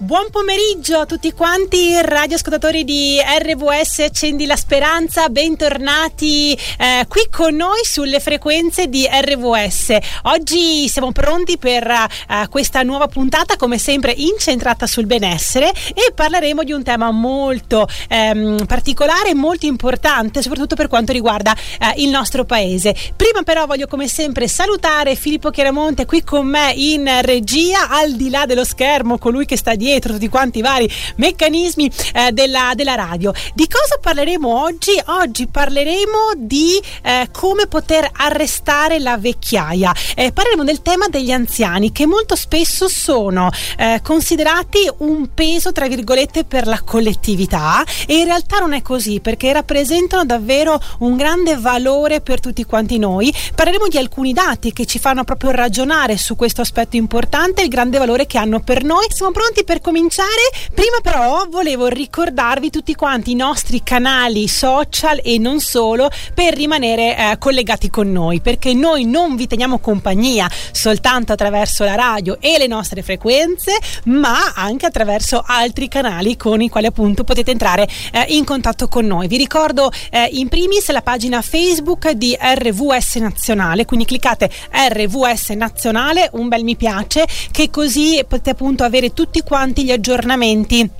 Buon 0.00 0.30
pomeriggio 0.30 0.98
a 0.98 1.06
tutti 1.06 1.32
quanti, 1.32 2.00
radioascoltatori 2.00 2.84
di 2.84 3.18
RVS 3.20 3.98
Accendi 3.98 4.46
la 4.46 4.54
Speranza, 4.54 5.28
bentornati 5.28 6.56
eh, 6.78 7.04
qui 7.08 7.26
con 7.28 7.56
noi 7.56 7.80
sulle 7.82 8.20
frequenze 8.20 8.86
di 8.86 9.08
RVS. 9.10 9.96
Oggi 10.22 10.88
siamo 10.88 11.10
pronti 11.10 11.58
per 11.58 11.84
eh, 11.84 12.46
questa 12.48 12.84
nuova 12.84 13.08
puntata, 13.08 13.56
come 13.56 13.76
sempre 13.76 14.12
incentrata 14.12 14.86
sul 14.86 15.06
benessere 15.06 15.72
e 15.92 16.12
parleremo 16.14 16.62
di 16.62 16.70
un 16.70 16.84
tema 16.84 17.10
molto 17.10 17.88
ehm, 18.08 18.66
particolare 18.66 19.30
e 19.30 19.34
molto 19.34 19.66
importante, 19.66 20.42
soprattutto 20.42 20.76
per 20.76 20.86
quanto 20.86 21.10
riguarda 21.10 21.52
eh, 21.52 22.00
il 22.00 22.10
nostro 22.10 22.44
paese. 22.44 22.94
Prima 23.16 23.42
però 23.42 23.66
voglio 23.66 23.88
come 23.88 24.06
sempre 24.06 24.46
salutare 24.46 25.16
Filippo 25.16 25.50
Chiaramonte 25.50 26.06
qui 26.06 26.22
con 26.22 26.46
me 26.46 26.72
in 26.76 27.10
regia, 27.22 27.88
al 27.90 28.12
di 28.12 28.30
là 28.30 28.46
dello 28.46 28.64
schermo, 28.64 29.18
colui 29.18 29.44
che 29.44 29.56
sta 29.56 29.74
dietro 29.74 29.86
dietro 29.88 30.12
tutti 30.12 30.28
quanti 30.28 30.58
i 30.58 30.62
vari 30.62 30.90
meccanismi 31.16 31.90
eh, 32.12 32.32
della, 32.32 32.72
della, 32.74 32.94
radio. 32.94 33.32
Di 33.54 33.66
cosa 33.66 33.98
parleremo 34.00 34.62
oggi? 34.62 34.92
Oggi 35.06 35.46
parleremo 35.46 36.32
di 36.36 36.80
eh, 37.02 37.28
come 37.32 37.66
poter 37.66 38.08
arrestare 38.12 38.98
la 38.98 39.16
vecchiaia. 39.16 39.94
Eh, 40.14 40.32
parleremo 40.32 40.64
del 40.64 40.82
tema 40.82 41.08
degli 41.08 41.30
anziani 41.30 41.90
che 41.90 42.06
molto 42.06 42.36
spesso 42.36 42.86
sono 42.86 43.50
eh, 43.78 44.00
considerati 44.02 44.90
un 44.98 45.30
peso, 45.32 45.72
tra 45.72 45.88
virgolette, 45.88 46.44
per 46.44 46.66
la 46.66 46.82
collettività 46.82 47.82
e 48.06 48.18
in 48.18 48.24
realtà 48.24 48.58
non 48.58 48.74
è 48.74 48.82
così 48.82 49.20
perché 49.20 49.52
rappresentano 49.52 50.24
davvero 50.26 50.78
un 50.98 51.16
grande 51.16 51.56
valore 51.56 52.20
per 52.20 52.40
tutti 52.40 52.64
quanti 52.64 52.98
noi. 52.98 53.34
Parleremo 53.54 53.88
di 53.88 53.96
alcuni 53.96 54.34
dati 54.34 54.72
che 54.72 54.84
ci 54.84 54.98
fanno 54.98 55.24
proprio 55.24 55.52
ragionare 55.52 56.18
su 56.18 56.36
questo 56.36 56.60
aspetto 56.60 56.96
importante 56.96 57.62
il 57.62 57.68
grande 57.68 57.96
valore 57.96 58.26
che 58.26 58.36
hanno 58.36 58.60
per 58.60 58.84
noi. 58.84 59.06
Siamo 59.08 59.32
pronti 59.32 59.64
per 59.64 59.76
per 59.78 59.80
cominciare, 59.80 60.28
prima 60.74 60.98
però 61.02 61.46
volevo 61.48 61.86
ricordarvi 61.86 62.70
tutti 62.70 62.94
quanti 62.94 63.32
i 63.32 63.34
nostri 63.34 63.82
canali 63.82 64.48
social 64.48 65.20
e 65.22 65.38
non 65.38 65.60
solo 65.60 66.10
per 66.34 66.54
rimanere 66.54 67.16
eh, 67.16 67.38
collegati 67.38 67.88
con 67.90 68.10
noi, 68.10 68.40
perché 68.40 68.74
noi 68.74 69.04
non 69.04 69.36
vi 69.36 69.46
teniamo 69.46 69.78
compagnia 69.78 70.50
soltanto 70.72 71.32
attraverso 71.32 71.84
la 71.84 71.94
radio 71.94 72.38
e 72.40 72.58
le 72.58 72.66
nostre 72.66 73.02
frequenze, 73.02 73.78
ma 74.04 74.52
anche 74.54 74.86
attraverso 74.86 75.42
altri 75.44 75.88
canali 75.88 76.36
con 76.36 76.60
i 76.60 76.68
quali 76.68 76.86
appunto 76.86 77.24
potete 77.24 77.50
entrare 77.50 77.88
eh, 78.12 78.26
in 78.28 78.44
contatto 78.44 78.88
con 78.88 79.06
noi. 79.06 79.28
Vi 79.28 79.36
ricordo 79.36 79.90
eh, 80.10 80.28
in 80.32 80.48
primis 80.48 80.90
la 80.90 81.02
pagina 81.02 81.40
Facebook 81.42 82.10
di 82.10 82.36
RVS 82.38 83.16
Nazionale, 83.16 83.84
quindi 83.84 84.04
cliccate 84.04 84.50
RVS 84.70 85.50
Nazionale, 85.50 86.28
un 86.32 86.48
bel 86.48 86.64
mi 86.64 86.76
piace, 86.76 87.26
che 87.50 87.70
così 87.70 88.22
potete 88.26 88.50
appunto 88.50 88.84
avere 88.84 89.12
tutti 89.12 89.40
quanti 89.42 89.66
quanti 89.68 89.84
gli 89.84 89.92
aggiornamenti 89.92 90.90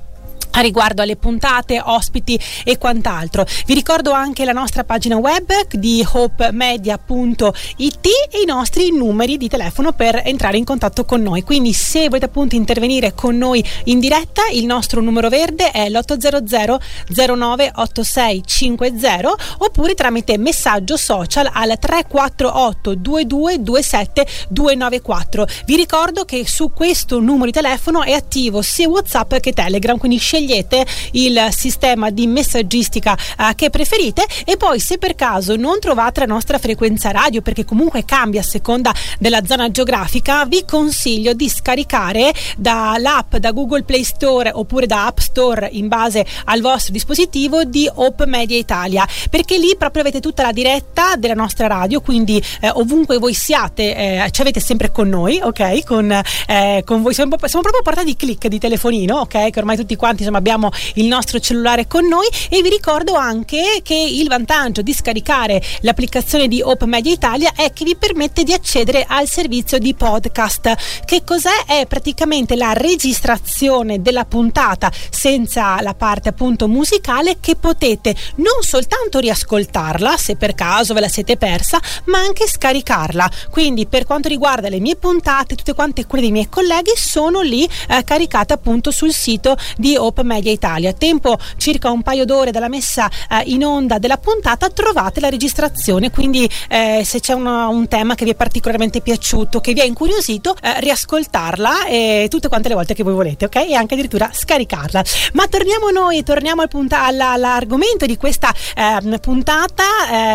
riguardo 0.61 1.01
alle 1.01 1.15
puntate, 1.15 1.81
ospiti 1.83 2.39
e 2.63 2.77
quant'altro. 2.77 3.45
Vi 3.65 3.73
ricordo 3.73 4.11
anche 4.11 4.45
la 4.45 4.51
nostra 4.51 4.83
pagina 4.83 5.17
web 5.17 5.51
di 5.71 6.05
hopemedia.it 6.11 8.07
e 8.31 8.41
i 8.41 8.45
nostri 8.45 8.91
numeri 8.91 9.37
di 9.37 9.47
telefono 9.47 9.93
per 9.93 10.21
entrare 10.25 10.57
in 10.57 10.65
contatto 10.65 11.05
con 11.05 11.21
noi. 11.21 11.43
Quindi 11.43 11.71
se 11.73 12.07
volete 12.07 12.25
appunto 12.25 12.55
intervenire 12.55 13.13
con 13.13 13.37
noi 13.37 13.63
in 13.85 13.99
diretta, 13.99 14.41
il 14.51 14.65
nostro 14.65 15.01
numero 15.01 15.29
verde 15.29 15.71
è 15.71 15.89
l'800 15.89 16.77
098650 17.09 19.57
oppure 19.59 19.93
tramite 19.93 20.37
messaggio 20.37 20.97
social 20.97 21.49
al 21.51 21.77
348 21.79 22.95
2227 22.95 24.27
294. 24.49 25.47
Vi 25.65 25.75
ricordo 25.75 26.25
che 26.25 26.45
su 26.47 26.71
questo 26.73 27.19
numero 27.19 27.45
di 27.45 27.51
telefono 27.51 28.03
è 28.03 28.11
attivo 28.11 28.61
sia 28.61 28.87
WhatsApp 28.87 29.35
che 29.35 29.53
Telegram, 29.53 29.97
quindi 29.97 30.17
scegliete 30.17 30.48
scegliete 30.49 30.85
il 31.11 31.47
sistema 31.51 32.09
di 32.09 32.25
messaggistica 32.25 33.15
eh, 33.15 33.53
che 33.55 33.69
preferite 33.69 34.25
e 34.45 34.57
poi 34.57 34.79
se 34.79 34.97
per 34.97 35.13
caso 35.13 35.55
non 35.55 35.79
trovate 35.79 36.21
la 36.21 36.25
nostra 36.25 36.57
frequenza 36.57 37.11
radio 37.11 37.41
perché 37.41 37.65
comunque 37.65 38.03
cambia 38.03 38.41
a 38.41 38.43
seconda 38.43 38.91
della 39.19 39.45
zona 39.45 39.69
geografica 39.69 40.45
vi 40.45 40.65
consiglio 40.65 41.33
di 41.33 41.47
scaricare 41.47 42.33
dall'app 42.57 43.35
da 43.35 43.51
Google 43.51 43.83
Play 43.83 44.03
Store 44.03 44.51
oppure 44.51 44.87
da 44.87 45.05
App 45.05 45.19
Store 45.19 45.69
in 45.71 45.87
base 45.87 46.25
al 46.45 46.61
vostro 46.61 46.93
dispositivo 46.93 47.63
di 47.63 47.89
Hope 47.93 48.25
Media 48.25 48.57
Italia 48.57 49.07
perché 49.29 49.57
lì 49.57 49.75
proprio 49.77 50.01
avete 50.01 50.19
tutta 50.19 50.41
la 50.41 50.51
diretta 50.51 51.15
della 51.15 51.35
nostra 51.35 51.67
radio 51.67 52.01
quindi 52.01 52.41
eh, 52.61 52.69
ovunque 52.69 53.17
voi 53.17 53.33
siate 53.33 54.23
eh, 54.23 54.27
ci 54.31 54.41
avete 54.41 54.59
sempre 54.59 54.91
con 54.91 55.09
noi 55.09 55.39
ok? 55.41 55.83
Con, 55.85 56.11
eh, 56.11 56.81
con 56.85 57.01
voi. 57.01 57.13
Siamo, 57.13 57.35
siamo 57.37 57.61
proprio 57.61 57.81
a 57.81 57.83
portata 57.83 58.05
di 58.05 58.15
click 58.15 58.47
di 58.47 58.57
telefonino 58.57 59.17
ok? 59.17 59.49
Che 59.49 59.59
ormai 59.59 59.75
tutti 59.75 59.95
quanti 59.99 60.23
insomma 60.29 60.37
abbiamo 60.37 60.69
il 60.95 61.07
nostro 61.07 61.39
cellulare 61.39 61.87
con 61.87 62.07
noi 62.07 62.27
e 62.49 62.61
vi 62.61 62.69
ricordo 62.69 63.15
anche 63.15 63.81
che 63.83 63.95
il 63.95 64.27
vantaggio 64.27 64.81
di 64.81 64.93
scaricare 64.93 65.61
l'applicazione 65.81 66.47
di 66.47 66.61
Hope 66.61 66.85
Media 66.85 67.11
Italia 67.11 67.51
è 67.55 67.73
che 67.73 67.83
vi 67.83 67.95
permette 67.95 68.43
di 68.43 68.53
accedere 68.53 69.05
al 69.07 69.27
servizio 69.27 69.79
di 69.79 69.93
podcast. 69.93 71.03
Che 71.05 71.23
cos'è? 71.23 71.65
È 71.65 71.85
praticamente 71.87 72.55
la 72.55 72.73
registrazione 72.73 74.01
della 74.01 74.25
puntata 74.25 74.91
senza 75.09 75.81
la 75.81 75.95
parte 75.95 76.29
appunto 76.29 76.67
musicale 76.67 77.37
che 77.39 77.55
potete 77.55 78.15
non 78.35 78.61
soltanto 78.61 79.19
riascoltarla 79.19 80.15
se 80.17 80.35
per 80.35 80.53
caso 80.53 80.93
ve 80.93 80.99
la 81.01 81.07
siete 81.07 81.37
persa, 81.37 81.79
ma 82.05 82.19
anche 82.19 82.47
scaricarla. 82.47 83.29
Quindi 83.49 83.87
per 83.87 84.05
quanto 84.05 84.27
riguarda 84.27 84.69
le 84.69 84.79
mie 84.79 84.95
puntate, 84.95 85.55
tutte 85.55 85.73
quante 85.73 86.05
quelle 86.05 86.25
dei 86.25 86.31
miei 86.31 86.49
colleghi 86.49 86.91
sono 86.95 87.41
lì 87.41 87.67
eh, 87.87 88.03
caricate 88.03 88.53
appunto 88.53 88.91
sul 88.91 89.11
sito 89.11 89.57
di 89.77 89.95
Hope 89.95 90.18
Media 90.23 90.51
Italia. 90.51 90.93
Tempo 90.93 91.37
circa 91.57 91.89
un 91.89 92.01
paio 92.01 92.25
d'ore 92.25 92.51
dalla 92.51 92.67
messa 92.67 93.09
eh, 93.29 93.43
in 93.45 93.63
onda 93.63 93.97
della 93.99 94.17
puntata 94.17 94.69
trovate 94.69 95.19
la 95.19 95.29
registrazione, 95.29 96.11
quindi 96.11 96.49
eh, 96.69 97.01
se 97.05 97.19
c'è 97.19 97.33
una, 97.33 97.67
un 97.67 97.87
tema 97.87 98.15
che 98.15 98.25
vi 98.25 98.31
è 98.31 98.35
particolarmente 98.35 99.01
piaciuto, 99.01 99.59
che 99.59 99.73
vi 99.73 99.81
ha 99.81 99.85
incuriosito, 99.85 100.55
eh, 100.61 100.79
riascoltarla 100.79 101.85
e 101.85 102.27
tutte 102.29 102.47
quante 102.47 102.69
le 102.69 102.75
volte 102.75 102.93
che 102.93 103.03
voi 103.03 103.13
volete, 103.13 103.45
ok? 103.45 103.55
E 103.55 103.73
anche 103.75 103.93
addirittura 103.93 104.29
scaricarla. 104.31 105.03
Ma 105.33 105.47
torniamo 105.47 105.89
noi, 105.89 106.23
torniamo 106.23 106.61
al 106.61 106.67
punta- 106.67 107.03
alla, 107.03 107.31
all'argomento 107.31 108.05
di 108.05 108.17
questa 108.17 108.53
ehm, 108.75 109.19
puntata. 109.19 109.83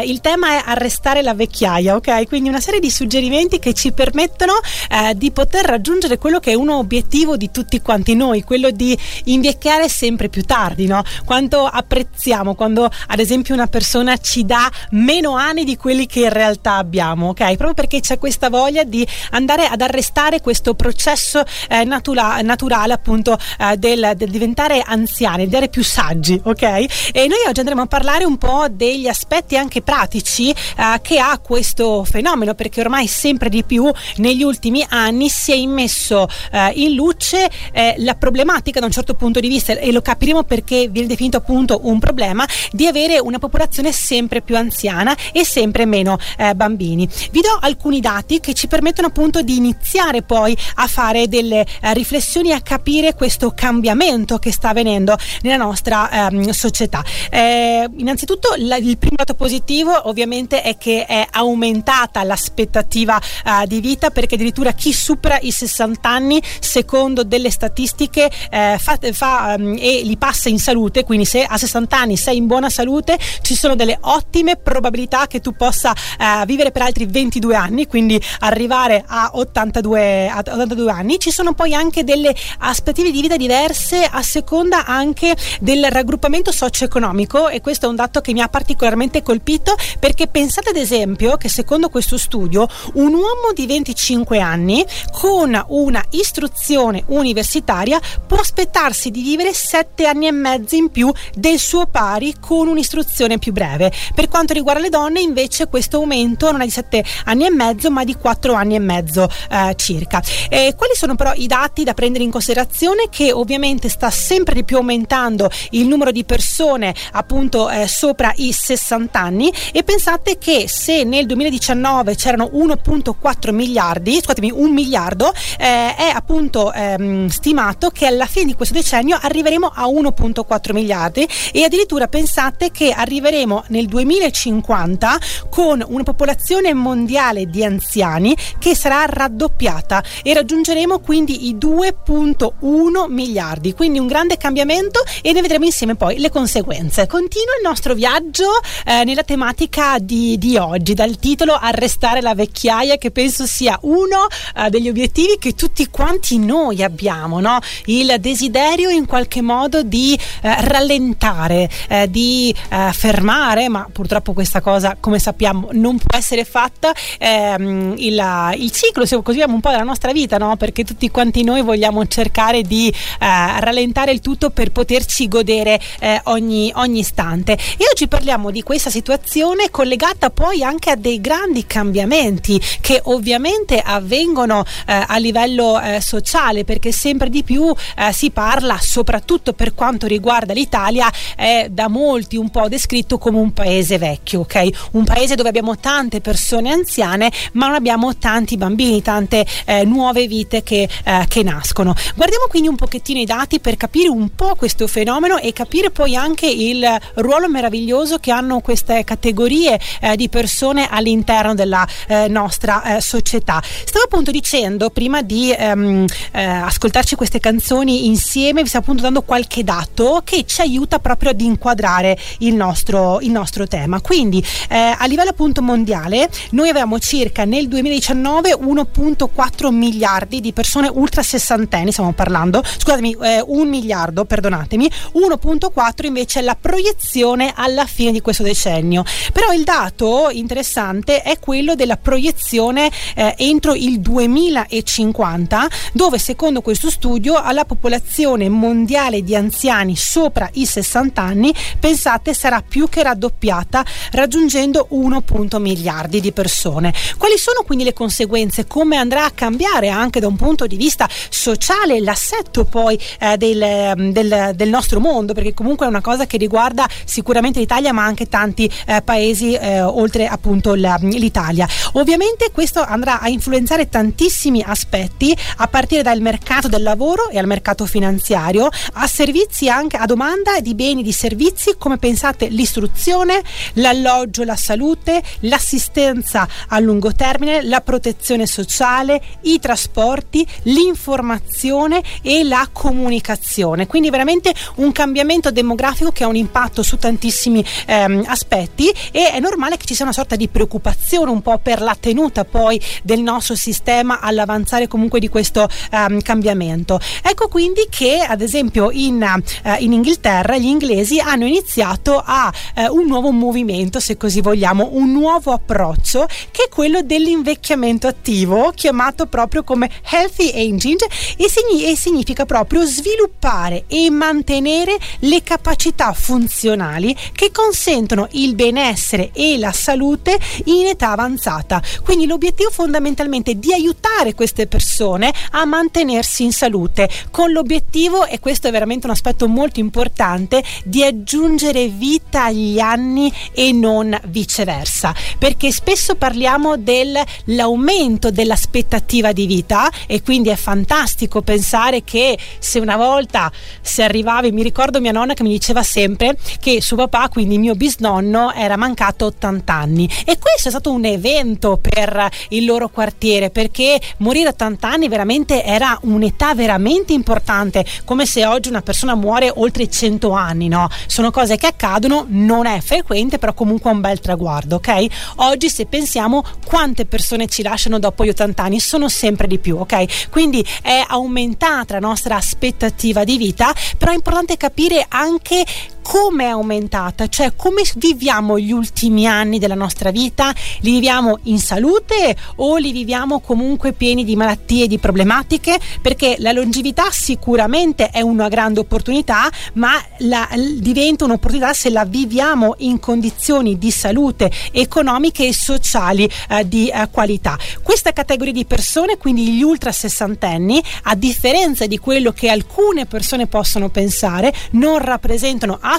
Eh, 0.01 0.11
il 0.11 0.21
tema 0.21 0.51
è 0.51 0.63
arrestare 0.65 1.23
la 1.23 1.35
vecchiaia, 1.35 1.97
ok? 1.97 2.27
Quindi 2.27 2.49
una 2.49 2.61
serie 2.61 2.81
di 2.81 2.91
suggerimenti 2.91 3.59
che 3.59 3.75
ci 3.75 3.93
permettono 3.93 4.55
eh, 4.91 5.15
di 5.17 5.31
poter 5.31 5.65
raggiungere 5.65 6.19
quello 6.19 6.39
che 6.39 6.53
è 6.53 6.55
un 6.55 6.69
obiettivo 6.69 7.37
di 7.37 7.51
tutti 7.51 7.81
quanti 7.81 8.15
noi, 8.15 8.43
quello 8.43 8.71
di 8.71 8.97
invecchiare 9.25 9.74
iniziare 9.75 9.89
sempre 9.89 10.29
più 10.29 10.43
tardi, 10.43 10.87
no? 10.87 11.03
Quanto 11.25 11.67
apprezziamo 11.67 12.55
quando 12.55 12.85
ad 13.07 13.19
esempio 13.19 13.55
una 13.55 13.67
persona 13.67 14.17
ci 14.17 14.45
dà 14.45 14.71
meno 14.91 15.35
anni 15.35 15.65
di 15.65 15.77
quelli 15.77 16.07
che 16.07 16.21
in 16.21 16.33
realtà 16.33 16.75
abbiamo, 16.75 17.29
ok? 17.29 17.45
Proprio 17.45 17.75
perché 17.75 18.01
c'è 18.01 18.19
questa 18.19 18.49
voglia 18.49 18.85
di 18.85 19.07
andare 19.31 19.67
ad 19.67 19.81
arrestare 19.81 20.41
questo 20.41 20.75
processo 20.75 21.43
eh, 21.69 21.85
natura- 21.85 22.41
naturale 22.43 22.93
appunto 22.93 23.37
eh, 23.59 23.77
del, 23.77 24.13
del, 24.17 24.31
diventare 24.31 24.83
anziani, 24.85 25.45
diventare 25.45 25.69
più 25.69 25.83
saggi, 25.83 26.41
ok? 26.43 26.63
E 26.63 27.27
noi 27.27 27.39
oggi 27.49 27.61
andremo 27.61 27.83
a 27.83 27.87
parlare 27.87 28.25
un 28.25 28.39
po' 28.39 28.67
degli 28.71 29.07
aspetti 29.07 29.57
anche 29.57 29.83
pratici 29.83 30.51
eh, 30.51 31.01
che 31.03 31.19
ha 31.19 31.39
questo 31.39 32.05
fenomeno, 32.05 32.55
perché 32.55 32.81
ormai 32.81 33.07
sempre 33.07 33.49
di 33.49 33.65
più 33.65 33.91
negli 34.17 34.43
ultimi 34.43 34.85
anni 34.89 35.29
si 35.29 35.53
è 35.53 35.57
immesso 35.57 36.27
eh, 36.53 36.73
in 36.75 36.95
luce 36.95 37.51
eh, 37.73 37.95
la 37.99 38.15
problematica 38.15 38.81
da 38.81 38.87
un 38.87 38.93
certo 38.93 39.15
punto 39.15 39.41
di 39.41 39.49
vista 39.49 39.64
vista, 39.65 39.73
e 39.73 39.91
lo 39.91 40.03
capiremo 40.03 40.43
perché 40.43 40.89
viene 40.89 41.09
definito 41.09 41.39
appunto 41.39 41.81
un 41.85 41.99
problema, 41.99 42.47
di 42.71 42.87
avere 42.87 43.19
una 43.19 43.39
popolazione 43.39 43.93
sempre 43.93 44.43
più 44.43 44.57
anziana 44.57 45.17
e 45.33 45.45
sempre 45.45 45.87
meno 45.87 46.19
eh, 46.37 46.55
bambini. 46.55 47.09
Vi 47.31 47.41
do 47.41 47.57
alcuni 47.61 48.01
dati 48.01 48.41
che 48.41 48.53
ci 48.53 48.69
permettono 48.69 49.09
appunto 49.09 49.43
di 49.43 49.57
iniziare 49.57 50.23
poi 50.23 50.57
a 50.77 50.87
fare 50.87 51.29
delle 51.29 51.61
eh, 51.81 51.95
riflessioni 51.95 52.51
e 52.51 52.55
a 52.55 52.61
capire 52.61 53.15
questo 53.15 53.53
cambiamento 53.53 54.39
che 54.39 54.53
sta 54.53 54.71
avvenendo 54.71 55.17
nella 55.43 55.65
nostra 55.65 56.29
ehm, 56.29 56.51
società. 56.51 57.03
Eh, 57.31 57.89
innanzitutto 57.97 58.55
la, 58.59 58.77
il 58.77 58.99
primo 58.99 59.17
dato 59.17 59.35
positivo 59.35 60.09
ovviamente 60.09 60.63
è 60.63 60.77
che 60.77 61.07
è 61.07 61.27
aumentata 61.31 62.23
l'aspettativa 62.23 63.19
eh, 63.19 63.67
di 63.67 63.81
vita 63.81 64.11
perché 64.11 64.35
addirittura 64.35 64.73
chi 64.73 64.93
supera 64.93 65.39
i 65.41 65.51
60 65.51 66.09
anni 66.09 66.43
secondo 66.61 67.25
delle 67.25 67.51
statistiche 67.51 68.31
eh, 68.51 68.77
fa, 68.79 68.99
fa 69.13 69.54
um, 69.57 69.77
e 69.79 70.03
li 70.03 70.17
passa 70.17 70.49
in 70.49 70.59
salute, 70.59 71.05
quindi 71.05 71.25
se 71.25 71.43
a 71.45 71.57
60 71.57 71.97
anni 71.97 72.17
sei 72.17 72.37
in 72.37 72.47
buona 72.47 72.71
salute 72.71 73.19
ci 73.43 73.55
sono 73.55 73.75
delle 73.75 73.99
ottime 74.01 74.57
probabilità 74.57 75.27
che 75.27 75.41
tu 75.41 75.53
possa 75.53 75.91
uh, 75.93 76.45
vivere 76.45 76.71
per 76.71 76.83
altri 76.83 77.07
22 77.07 77.55
anni, 77.55 77.87
quindi 77.87 78.21
arrivare 78.41 79.05
a 79.07 79.31
82, 79.35 80.29
a 80.29 80.39
82 80.39 80.91
anni. 80.91 81.19
Ci 81.19 81.31
sono 81.31 81.53
poi 81.55 81.75
anche 81.75 82.05
delle 82.05 82.35
aspettative 82.59 83.11
di 83.11 83.21
vita 83.21 83.37
diverse 83.37 84.09
a 84.11 84.23
seconda 84.23 84.85
anche 84.85 85.37
del 85.61 85.87
raggruppamento 85.91 86.53
socio-economico 86.53 87.49
e 87.49 87.61
questo 87.61 87.87
è 87.87 87.89
un 87.89 87.97
dato 87.97 88.21
che 88.21 88.33
mi 88.33 88.41
ha 88.41 88.49
particolarmente 88.49 89.23
colpito 89.23 89.75
perché 89.99 90.27
pensate 90.27 90.71
ad 90.71 90.77
esempio 90.77 91.37
che 91.37 91.49
secondo 91.49 91.89
questo 91.89 92.19
studio 92.19 92.67
un 92.95 93.13
uomo 93.13 93.53
di 93.55 93.67
25 93.67 94.41
anni 94.41 94.85
con 95.13 95.63
una 95.69 96.05
istruzione 96.11 97.03
universitaria 97.07 98.01
può 98.27 98.39
aspettarsi 98.39 99.11
di 99.11 99.23
vivere 99.23 99.44
7 99.53 100.07
anni 100.07 100.27
e 100.27 100.33
mezzo 100.33 100.75
in 100.75 100.91
più 100.91 101.13
del 101.35 101.59
suo 101.59 101.87
pari 101.87 102.35
con 102.41 102.69
un'istruzione 102.69 103.39
più 103.39 103.53
breve. 103.53 103.93
Per 104.15 104.29
quanto 104.29 104.53
riguarda 104.53 104.81
le 104.81 104.89
donne 104.89 105.21
invece 105.21 105.67
questo 105.69 105.99
aumento 105.99 106.51
non 106.51 106.61
è 106.61 106.65
di 106.65 106.71
7 106.71 107.05
anni 107.25 107.47
e 107.47 107.51
mezzo 107.51 107.91
ma 107.91 108.05
di 108.05 108.15
4 108.15 108.55
anni 108.55 108.75
e 108.75 108.81
mezzo 108.81 109.29
eh, 109.51 109.75
circa. 109.77 110.23
E 110.49 110.75
quali 110.77 110.95
sono 110.95 111.15
però 111.15 111.33
i 111.35 111.47
dati 111.47 111.85
da 111.85 111.95
prendere 111.95 112.25
in 112.25 112.31
considerazione? 112.31 113.09
Che 113.11 113.33
ovviamente 113.33 113.89
sta 113.89 114.11
sempre 114.11 114.55
di 114.55 114.65
più 114.65 114.77
aumentando 114.77 115.51
il 115.71 115.87
numero 115.87 116.11
di 116.11 116.25
persone 116.25 116.95
appunto 117.13 117.69
eh, 117.71 117.87
sopra 117.89 118.33
i 118.37 118.53
60 118.53 119.19
anni 119.19 119.53
e 119.73 119.83
pensate 119.83 120.39
che 120.39 120.65
se 120.69 121.05
nel 121.05 121.27
2019 121.27 122.15
c'erano 122.15 122.51
1.4 122.53 123.53
miliardi, 123.53 124.17
scusatemi, 124.17 124.51
un 124.53 124.73
miliardo, 124.73 125.33
eh, 125.59 125.95
è 125.95 126.11
appunto 126.13 126.73
ehm, 126.73 127.29
stimato 127.29 127.91
che 127.91 128.07
alla 128.07 128.27
fine 128.27 128.47
di 128.47 128.55
questo 128.55 128.75
decennio 128.75 129.19
arriveremo 129.35 129.73
a 129.75 129.87
1.4 129.87 130.73
miliardi 130.73 131.29
e 131.53 131.65
addirittura 131.65 132.07
pensate 132.07 132.71
che 132.71 132.93
arriveremo 132.93 133.65
nel 133.69 133.87
2050 133.87 135.19
con 135.51 135.85
una 135.87 136.03
popolazione 136.05 136.73
mondiale 136.73 137.47
di 137.47 137.65
anziani 137.65 138.37
che 138.59 138.77
sarà 138.77 139.05
raddoppiata 139.07 140.03
e 140.23 140.33
raggiungeremo 140.33 141.01
quindi 141.01 141.49
i 141.49 141.57
2.1 141.57 143.11
miliardi, 143.11 143.75
quindi 143.75 143.99
un 143.99 144.07
grande 144.07 144.37
cambiamento 144.37 145.03
e 145.21 145.33
ne 145.33 145.41
vedremo 145.41 145.65
insieme 145.65 145.97
poi 145.97 146.19
le 146.19 146.31
conseguenze. 146.31 147.07
Continua 147.07 147.57
il 147.61 147.67
nostro 147.67 147.95
viaggio 147.95 148.49
eh, 148.87 149.05
nella 149.05 149.25
tematica 149.25 149.99
di, 149.99 150.39
di, 150.39 150.57
oggi, 150.57 150.95
dal 150.95 151.17
titolo 151.19 151.55
Arrestare 151.55 152.21
la 152.21 152.35
vecchiaia, 152.35 152.97
che 152.97 153.11
penso 153.11 153.47
sia 153.47 153.79
uno 153.83 154.27
eh, 154.57 154.71
degli 154.71 154.89
obiettivi 154.89 155.39
che 155.39 155.55
tutti 155.55 155.89
quanti 155.91 156.39
noi 156.39 156.83
abbiamo, 156.83 157.41
no? 157.41 157.59
il 157.87 158.15
desiderio 158.21 158.91
in 158.91 159.07
qualche 159.07 159.24
modo 159.41 159.83
di 159.83 160.19
eh, 160.43 160.57
rallentare, 160.61 161.69
eh, 161.89 162.11
di 162.11 162.55
eh, 162.71 162.93
fermare, 162.93 163.69
ma 163.69 163.89
purtroppo 163.91 164.33
questa 164.33 164.61
cosa, 164.61 164.97
come 164.99 165.19
sappiamo, 165.19 165.69
non 165.73 165.99
può 165.99 166.17
essere 166.19 166.45
fatta. 166.45 166.93
Ehm, 167.19 167.95
il, 167.99 168.55
il, 168.59 168.71
ciclo, 168.71 169.07
se 169.07 169.21
così 169.23 169.43
un 169.47 169.61
po' 169.61 169.71
della 169.71 169.83
nostra 169.83 170.13
vita, 170.13 170.39
no? 170.39 170.57
perché 170.57 170.85
tutti 170.85 171.11
quanti 171.11 171.45
noi 171.45 171.63
vogliamo 171.63 172.07
cercare 172.07 172.63
di 172.63 172.89
eh, 172.89 173.61
rallentare 173.61 174.13
il 174.13 174.21
tutto 174.21 174.51
per 174.51 174.73
poterci 174.73 175.29
godere 175.29 175.81
ogni, 176.25 176.71
ogni 176.77 177.01
istante. 177.01 177.53
E 177.53 177.85
oggi 177.91 178.09
parliamo 178.09 178.51
di 178.51 178.63
questa 178.63 178.91
situazione 178.91 179.71
collegata 179.71 180.31
poi 180.31 180.63
anche 180.63 180.91
a 180.91 180.97
dei 180.97 181.21
grandi 181.21 181.67
cambiamenti 181.67 182.61
che 182.81 183.01
ovviamente 183.05 183.81
avvengono 183.81 184.65
eh, 184.87 185.05
a 185.07 185.17
livello 185.19 185.81
eh, 185.81 186.01
sociale 186.01 186.65
perché 186.65 186.93
sempre 186.93 187.31
di 187.31 187.43
più 187.43 187.73
eh, 187.97 188.13
si 188.13 188.31
parla 188.31 188.79
soprattutto 188.81 189.04
per 189.05 189.75
quanto 189.75 190.07
riguarda 190.07 190.53
l'Italia 190.53 191.11
è 191.37 191.69
da 191.71 191.89
molti 191.89 192.37
un 192.37 192.51
po' 192.51 192.69
descritto 192.69 193.19
come 193.19 193.39
un 193.39 193.53
paese 193.53 193.99
vecchio, 193.99 194.41
ok? 194.41 194.89
Un 194.93 195.05
paese 195.05 195.35
dove 195.35 195.49
abbiamo 195.49 195.79
tante 195.79 196.21
persone 196.21 196.71
anziane 196.71 197.31
ma 197.53 197.67
non 197.67 197.75
abbiamo 197.75 198.17
tanti 198.17 198.57
bambini, 198.57 199.03
tante 199.03 199.47
eh, 199.65 199.85
nuove 199.85 200.27
vite 200.27 200.63
che, 200.63 200.89
eh, 201.05 201.25
che 201.29 201.43
nascono. 201.43 201.95
Guardiamo 202.15 202.47
quindi 202.49 202.69
un 202.69 202.77
pochettino 202.77 203.21
i 203.21 203.25
dati 203.25 203.61
per 203.61 203.77
capire 203.77 204.09
un 204.09 204.35
po' 204.35 204.55
questo 204.55 204.87
fenomeno 204.87 205.39
e 205.39 205.53
capire 205.53 205.91
poi 205.91 206.17
anche 206.17 206.47
il 206.47 206.85
ruolo 207.15 207.49
meraviglioso 207.49 208.19
che 208.19 208.31
hanno 208.31 208.61
queste 208.61 209.05
categorie 209.05 209.79
eh, 210.01 210.17
di 210.17 210.29
persone 210.29 210.89
all'interno 210.91 211.55
della 211.55 211.87
eh, 212.07 212.29
nostra 212.29 212.97
eh, 212.97 213.01
società. 213.01 213.63
Stavo 213.63 214.05
appunto 214.05 214.31
dicendo 214.31 214.91
prima 214.91 215.23
di 215.23 215.53
ehm, 215.53 216.05
eh, 216.33 216.45
ascoltarci 216.45 217.15
queste 217.15 217.41
canzoni 217.41 218.07
insieme, 218.07 218.63
vi 218.63 218.69
stavo 218.69 218.85
appunto 218.95 219.03
dando 219.03 219.23
qualche 219.23 219.65
dato 219.65 220.23
che 220.25 220.45
ci 220.47 220.61
aiuta 220.61 220.99
proprio 220.99 221.31
ad 221.31 221.41
inquadrare 221.41 222.17
il 222.39 222.55
nostro, 222.55 223.21
il 223.21 223.31
nostro 223.31 223.67
tema. 223.67 224.01
Quindi 224.01 224.45
eh, 224.69 224.95
a 224.97 225.05
livello 225.07 225.31
appunto 225.31 225.63
mondiale 225.63 226.29
noi 226.51 226.69
avevamo 226.69 226.99
circa 226.99 227.45
nel 227.45 227.69
2019 227.69 228.55
1.4 228.55 229.73
miliardi 229.73 230.41
di 230.41 230.53
persone 230.53 230.89
ultra 230.89 231.23
sessantenni, 231.23 231.93
stiamo 231.93 232.13
parlando, 232.13 232.63
scusatemi, 232.65 233.17
eh, 233.21 233.43
un 233.47 233.69
miliardo, 233.69 234.25
perdonatemi, 234.25 234.91
1.4 235.15 236.07
invece 236.07 236.41
è 236.41 236.43
la 236.43 236.57
proiezione 236.59 237.53
alla 237.55 237.87
fine 237.87 238.13
di 238.13 238.21
questo 238.21 238.43
decennio. 238.43 239.05
Però 239.33 239.53
il 239.53 239.65
dato 239.65 240.29
interessante 240.31 241.23
è 241.23 241.39
quello 241.39 241.75
della 241.75 241.97
proiezione 241.97 242.91
eh, 243.15 243.35
entro 243.39 243.75
il 243.75 244.01
2050, 244.01 245.69
dove 245.93 246.19
secondo 246.19 246.61
questo 246.61 246.91
studio 246.91 247.35
alla 247.35 247.65
popolazione 247.65 248.49
mondiale 248.49 248.84
di 248.85 249.35
anziani 249.35 249.97
sopra 249.97 250.49
i 250.55 250.67
60 250.67 251.21
anni, 251.21 251.55
pensate, 251.79 252.35
sarà 252.35 252.63
più 252.67 252.89
che 252.89 253.03
raddoppiata, 253.03 253.85
raggiungendo 254.13 254.87
1 254.91 255.23
miliardi 255.59 256.21
di 256.21 256.33
persone. 256.33 256.93
Quali 257.19 257.39
sono 257.39 257.63
quindi 257.65 257.85
le 257.85 257.93
conseguenze? 257.93 258.67
Come 258.67 258.97
andrà 258.97 259.25
a 259.25 259.31
cambiare 259.31 259.89
anche 259.89 260.21
da 260.21 260.27
un 260.27 260.37
punto 260.37 260.67
di 260.67 260.77
vista 260.77 261.09
sociale 261.29 262.01
l'assetto 262.01 262.65
poi 262.65 262.99
eh, 263.19 263.37
del, 263.37 264.13
del, 264.13 264.53
del 264.55 264.69
nostro 264.69 265.01
mondo? 265.01 265.33
Perché 265.33 265.55
comunque 265.55 265.87
è 265.87 265.89
una 265.89 266.01
cosa 266.01 266.27
che 266.27 266.37
riguarda 266.37 266.89
sicuramente 267.05 267.61
l'Italia 267.61 267.93
ma 267.93 268.05
anche 268.05 268.29
tanti 268.29 268.71
eh, 268.87 269.03
paesi 269.03 269.55
eh, 269.55 269.83
oltre 269.83 270.27
appunto 270.27 270.75
la, 270.75 270.99
l'Italia. 271.01 271.69
Ovviamente 271.93 272.51
questo 272.53 272.83
andrà 272.83 273.21
a 273.21 273.29
influenzare 273.29 273.89
tantissimi 273.89 274.63
aspetti 274.65 275.37
a 275.57 275.69
partire 275.69 276.03
dal 276.03 276.21
mercato 276.21 276.69
del 276.69 276.83
lavoro 276.83 277.29
e 277.29 277.39
al 277.39 277.47
mercato 277.47 277.87
finanziario, 277.87 278.69
a 278.95 279.07
servizi 279.07 279.69
anche 279.69 279.97
a 279.97 280.07
domanda 280.07 280.61
di 280.61 280.75
beni 280.75 281.03
di 281.03 281.13
servizi 281.13 281.75
come 281.79 281.99
pensate 281.99 282.49
l'istruzione, 282.49 283.43
l'alloggio, 283.75 284.45
la 284.45 284.57
salute, 284.57 285.23
l'assistenza 285.41 286.47
a 286.69 286.79
lungo 286.79 287.13
termine, 287.13 287.63
la 287.63 287.81
protezione 287.81 288.47
sociale, 288.47 289.23
i 289.43 289.59
trasporti, 289.59 290.47
l'informazione 290.65 292.03
e 292.23 292.45
la 292.45 292.69
comunicazione. 292.73 293.87
Quindi 293.87 294.11
veramente 294.11 294.55
un 294.77 294.93
cambiamento 294.93 295.51
demografico 295.51 296.11
che 296.13 296.25
ha 296.25 296.29
un 296.29 296.37
impatto 296.37 296.83
su 296.83 296.97
tantissimi 296.97 297.65
ehm, 297.87 298.25
aspetti 298.27 298.89
e 299.13 299.31
è 299.31 299.41
normale 299.41 299.77
che 299.77 299.87
ci 299.87 299.95
sia 299.95 300.05
una 300.05 300.15
sorta 300.15 300.37
di 300.37 300.49
preoccupazione 300.49 301.31
un 301.31 301.43
po' 301.43 301.59
per 301.59 301.81
la 301.81 301.97
tenuta 301.99 302.45
poi 302.45 302.81
del 303.03 303.21
nostro 303.21 303.55
sistema 303.55 304.21
all'avanzare 304.21 304.89
comunque 304.89 305.21
di 305.21 305.29
questo 305.29 305.69
ehm, 305.91 306.21
cambiamento. 306.23 307.01
Ecco 307.23 307.49
quindi 307.49 307.87
che 307.91 308.21
ad 308.21 308.41
esempio 308.41 308.64
in, 308.93 309.43
eh, 309.63 309.77
in 309.81 309.93
Inghilterra 309.93 310.57
gli 310.57 310.67
inglesi 310.67 311.19
hanno 311.19 311.47
iniziato 311.47 312.23
a 312.25 312.53
eh, 312.75 312.89
un 312.89 313.07
nuovo 313.07 313.31
movimento, 313.31 314.01
se 314.01 314.17
così 314.17 314.41
vogliamo, 314.41 314.91
un 314.93 315.13
nuovo 315.13 315.53
approccio 315.53 316.27
che 316.51 316.65
è 316.65 316.69
quello 316.69 317.03
dell'invecchiamento 317.03 318.07
attivo, 318.07 318.73
chiamato 318.75 319.27
proprio 319.27 319.65
come 319.65 319.91
healthy 320.11 320.51
aging 320.51 321.01
e, 321.37 321.49
signi- 321.49 321.85
e 321.85 321.97
significa 321.97 322.47
proprio 322.47 322.85
sviluppare 322.85 323.85
e 323.89 324.11
mantenere 324.11 324.97
le 325.21 325.43
capacità 325.43 326.13
funzionali 326.13 327.17
che 327.33 327.51
consentono 327.51 328.29
il 328.33 328.55
benessere 328.55 329.31
e 329.33 329.59
la 329.59 329.73
salute 329.73 330.39
in 330.65 330.87
età 330.87 331.11
avanzata. 331.11 331.83
Quindi 332.03 332.27
l'obiettivo 332.27 332.71
fondamentalmente 332.71 333.53
è 333.53 333.55
di 333.55 333.73
aiutare 333.73 334.35
queste 334.35 334.67
persone 334.67 335.33
a 335.51 335.65
mantenersi 335.65 336.45
in 336.45 336.53
salute 336.53 337.09
con 337.31 337.51
l'obiettivo, 337.51 338.27
e 338.27 338.41
questo 338.41 338.54
è 338.63 338.71
veramente 338.71 339.07
un 339.07 339.13
aspetto 339.13 339.49
molto 339.49 339.81
importante, 339.81 340.63
di 340.85 341.03
aggiungere 341.03 341.89
vita 341.89 342.45
agli 342.45 342.79
anni 342.79 343.33
e 343.53 343.73
non 343.73 344.19
viceversa. 344.27 345.15
Perché 345.39 345.73
spesso 345.73 346.15
parliamo 346.15 346.77
dell'aumento 346.77 348.31
dell'aspettativa 348.31 349.33
di 349.33 349.47
vita 349.47 349.91
e 350.07 350.23
quindi 350.23 350.51
è 350.51 350.57
fantastico 350.57 351.43
pensare 351.43 352.03
che 352.05 352.39
se 352.59 352.79
una 352.79 352.97
volta 352.97 353.51
si 353.81 354.03
arrivavi, 354.03 354.53
mi 354.53 354.63
ricordo 354.63 355.01
mia 355.01 355.13
nonna 355.13 355.35
che 355.35 355.43
mi 355.43 355.51
diceva 355.51 355.83
sempre 355.83 356.37
che 356.61 356.81
suo 356.81 356.97
papà, 356.97 357.29
quindi 357.29 357.59
mio 357.59 357.75
bisnonno, 357.75 358.53
era 358.53 358.77
mancato 358.77 359.27
80 359.27 359.73
anni 359.73 360.09
e 360.25 360.39
questo 360.39 360.69
è 360.69 360.71
stato 360.71 360.91
un 360.93 361.05
evento 361.05 361.79
per 361.79 362.29
il 362.51 362.65
loro 362.65 362.89
quartiere 362.89 363.51
perché 363.51 364.01
morire 364.19 364.49
a 364.49 364.53
80 364.53 364.89
anni 364.89 365.09
veramente 365.09 365.65
era 365.65 365.99
un'età 366.03 366.55
veramente 366.55 367.13
importante, 367.13 367.85
come 368.05 368.27
se 368.27 368.44
oggi 368.45 368.69
una 368.69 368.83
persona 368.83 369.15
muore 369.15 369.53
oltre 369.55 369.85
i 369.85 369.91
100 369.91 370.31
anni, 370.31 370.69
no? 370.69 370.89
Sono 371.07 371.31
cose 371.31 371.57
che 371.57 371.67
accadono, 371.67 372.25
non 372.29 372.67
è 372.67 372.81
frequente, 372.81 373.39
però 373.39 373.55
comunque 373.55 373.91
è 373.91 373.95
un 373.95 374.01
bel 374.01 374.21
traguardo, 374.21 374.77
ok? 374.77 375.07
Oggi 375.37 375.69
se 375.69 375.87
pensiamo 375.87 376.45
quante 376.65 377.07
persone 377.07 377.47
ci 377.47 377.63
lasciano 377.63 377.99
dopo 377.99 378.25
gli 378.25 378.31
80 378.31 378.63
anni, 378.63 378.81
sono 378.81 379.09
sempre 379.09 379.47
di 379.47 379.59
più, 379.59 379.77
ok? 379.79 380.29
Quindi 380.31 380.65
è 380.83 381.05
aumentata 381.07 381.95
la 381.95 382.01
nostra 382.01 382.37
aspettativa 382.37 383.25
di 383.25 383.37
vita, 383.37 383.75
però 383.97 384.13
è 384.13 384.15
importante 384.15 384.57
capire 384.57 385.05
anche 385.09 385.65
come 386.05 386.45
è 386.45 386.49
aumentata, 386.49 387.29
cioè 387.29 387.57
come 387.57 387.83
viviamo 387.97 388.59
gli 388.59 388.73
ultimi 388.73 389.27
anni 389.27 389.59
della 389.59 389.75
nostra 389.75 390.11
vita, 390.11 390.53
li 390.81 390.93
viviamo 390.93 391.39
in 391.45 391.59
salute 391.59 392.37
o 392.57 392.77
li 392.77 392.93
viviamo 392.93 393.41
comunque 393.41 393.95
pieni 393.95 394.23
di 394.23 394.37
malattie 394.37 394.87
di 394.87 394.99
problematiche, 394.99 395.79
perché 396.03 396.37
la 396.39 396.53
longevità 396.53 397.11
sicuramente 397.11 398.11
è 398.11 398.21
una 398.21 398.49
grande 398.49 398.81
opportunità, 398.81 399.51
ma 399.75 399.93
la, 400.19 400.47
diventa 400.77 401.25
un'opportunità 401.25 401.73
se 401.73 401.89
la 401.89 402.05
viviamo 402.05 402.75
in 402.79 403.01
condizioni 403.01 403.79
di 403.79 403.91
salute 403.91 404.53
economiche 404.73 405.47
e 405.47 405.55
sociali 405.55 406.31
eh, 406.51 406.69
di 406.69 406.89
eh, 406.89 407.09
qualità. 407.11 407.59
Questa 407.83 408.13
categoria 408.13 408.53
di 408.53 408.67
persone, 408.67 409.17
quindi 409.17 409.53
gli 409.53 409.63
ultra 409.63 409.91
sessantenni, 409.91 410.83
a 411.05 411.15
differenza 411.15 411.87
di 411.87 411.99
quello 411.99 412.33
che 412.33 412.51
alcune 412.51 413.07
persone 413.07 413.47
possono 413.47 413.89
pensare, 413.89 414.53
non 414.73 414.99
rappresentano 414.99 415.79
assolutamente 415.81 415.93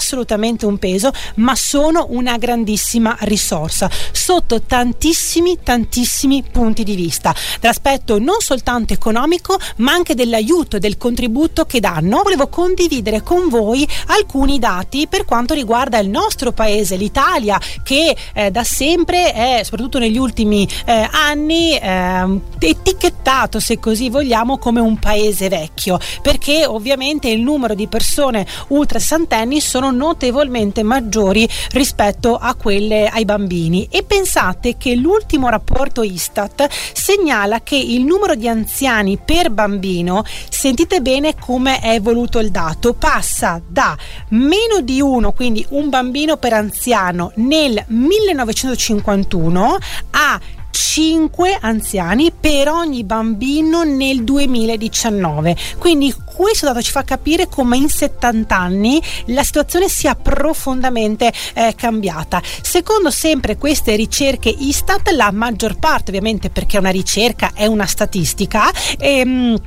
un 0.68 0.78
peso, 0.78 1.12
ma 1.36 1.56
sono 1.56 2.08
una 2.10 2.38
grandissima 2.38 3.16
risorsa 3.22 3.90
sotto 4.12 4.62
tantissimi, 4.62 5.60
tantissimi 5.64 6.44
punti 6.52 6.84
di 6.84 6.96
vista. 6.96 7.34
Dall'aspetto 7.60 8.20
non 8.20 8.40
soltanto 8.40 8.94
economico, 8.94 9.58
ma 9.78 9.94
anche 9.94 10.16
dell'aiuto, 10.16 10.78
del 10.80 10.98
contributo 10.98 11.66
che 11.66 11.80
danno. 11.80 12.22
Volevo 12.24 12.48
condividere 12.48 13.24
con 13.24 13.48
voi 13.50 13.88
alcuni 14.08 14.60
dati 14.60 15.08
per 15.08 15.26
quanto 15.26 15.54
riguarda 15.54 15.98
il 15.98 16.10
nostro 16.10 16.52
paese, 16.52 16.98
l'Italia, 16.98 17.60
che 17.84 18.16
eh, 18.34 18.52
da 18.52 18.64
sempre 18.64 19.32
è, 19.32 19.62
soprattutto 19.64 20.00
negli 20.00 20.18
ultimi 20.18 20.68
eh, 20.86 21.08
anni, 21.12 21.78
eh, 21.78 22.40
etichettato, 22.60 23.60
se 23.60 23.80
così 23.80 24.10
vogliamo, 24.10 24.58
come 24.58 24.80
un 24.80 24.98
paese 24.98 25.50
vecchio, 25.50 26.00
perché 26.22 26.66
ovviamente 26.66 27.30
il 27.30 27.42
numero 27.42 27.76
di 27.76 27.88
persone 27.88 28.46
ultra 28.70 29.00
sessantenni 29.00 29.62
sono 29.62 29.85
sono 29.86 29.92
notevolmente 29.92 30.82
maggiori 30.84 31.48
rispetto 31.72 32.36
a 32.38 32.56
quelle 32.56 33.08
ai 33.08 33.26
bambini. 33.26 33.88
E 33.92 34.04
pensate 34.04 34.78
che 34.78 34.96
l'ultimo 34.96 35.50
rapporto 35.50 36.02
Istat 36.02 36.68
segnala 36.94 37.62
che 37.62 37.76
il 37.76 38.04
numero 38.04 38.34
di 38.36 38.48
anziani 38.48 39.20
per 39.24 39.52
bambino, 39.52 40.24
sentite 40.50 41.02
bene 41.02 41.36
come 41.40 41.80
è 41.80 41.92
evoluto 41.92 42.40
il 42.40 42.50
dato, 42.50 42.94
passa 42.94 43.62
da 43.68 43.96
meno 44.30 44.82
di 44.82 45.00
uno, 45.02 45.32
quindi 45.34 45.66
un 45.70 45.90
bambino 45.90 46.38
per 46.38 46.54
anziano 46.54 47.32
nel 47.36 47.84
1951 47.88 49.78
a 50.12 50.40
5 50.76 51.58
anziani 51.62 52.34
per 52.38 52.68
ogni 52.68 53.06
bambino 53.06 53.84
nel 53.84 54.26
2019. 54.26 55.56
Quindi 55.78 56.14
questo 56.36 56.66
dato 56.66 56.82
ci 56.82 56.92
fa 56.92 57.06
capire 57.06 57.48
come 57.48 57.78
in 57.78 57.88
70 57.88 58.58
anni 58.58 59.02
la 59.28 59.44
situazione 59.44 59.88
sia 59.88 60.16
profondamente 60.16 61.32
eh, 61.54 61.74
cambiata. 61.78 62.42
Secondo 62.62 63.10
sempre 63.10 63.56
queste 63.56 63.96
ricerche 63.96 64.50
Istat, 64.50 65.12
la 65.12 65.32
maggior 65.32 65.80
parte, 65.80 66.12
ovviamente 66.12 66.50
perché 66.50 66.76
è 66.76 66.82
una 66.82 66.90
ricerca, 66.90 67.52
è 67.54 67.66
una 67.68 67.86
statistica, 67.86 68.70
ehm, 68.98 69.58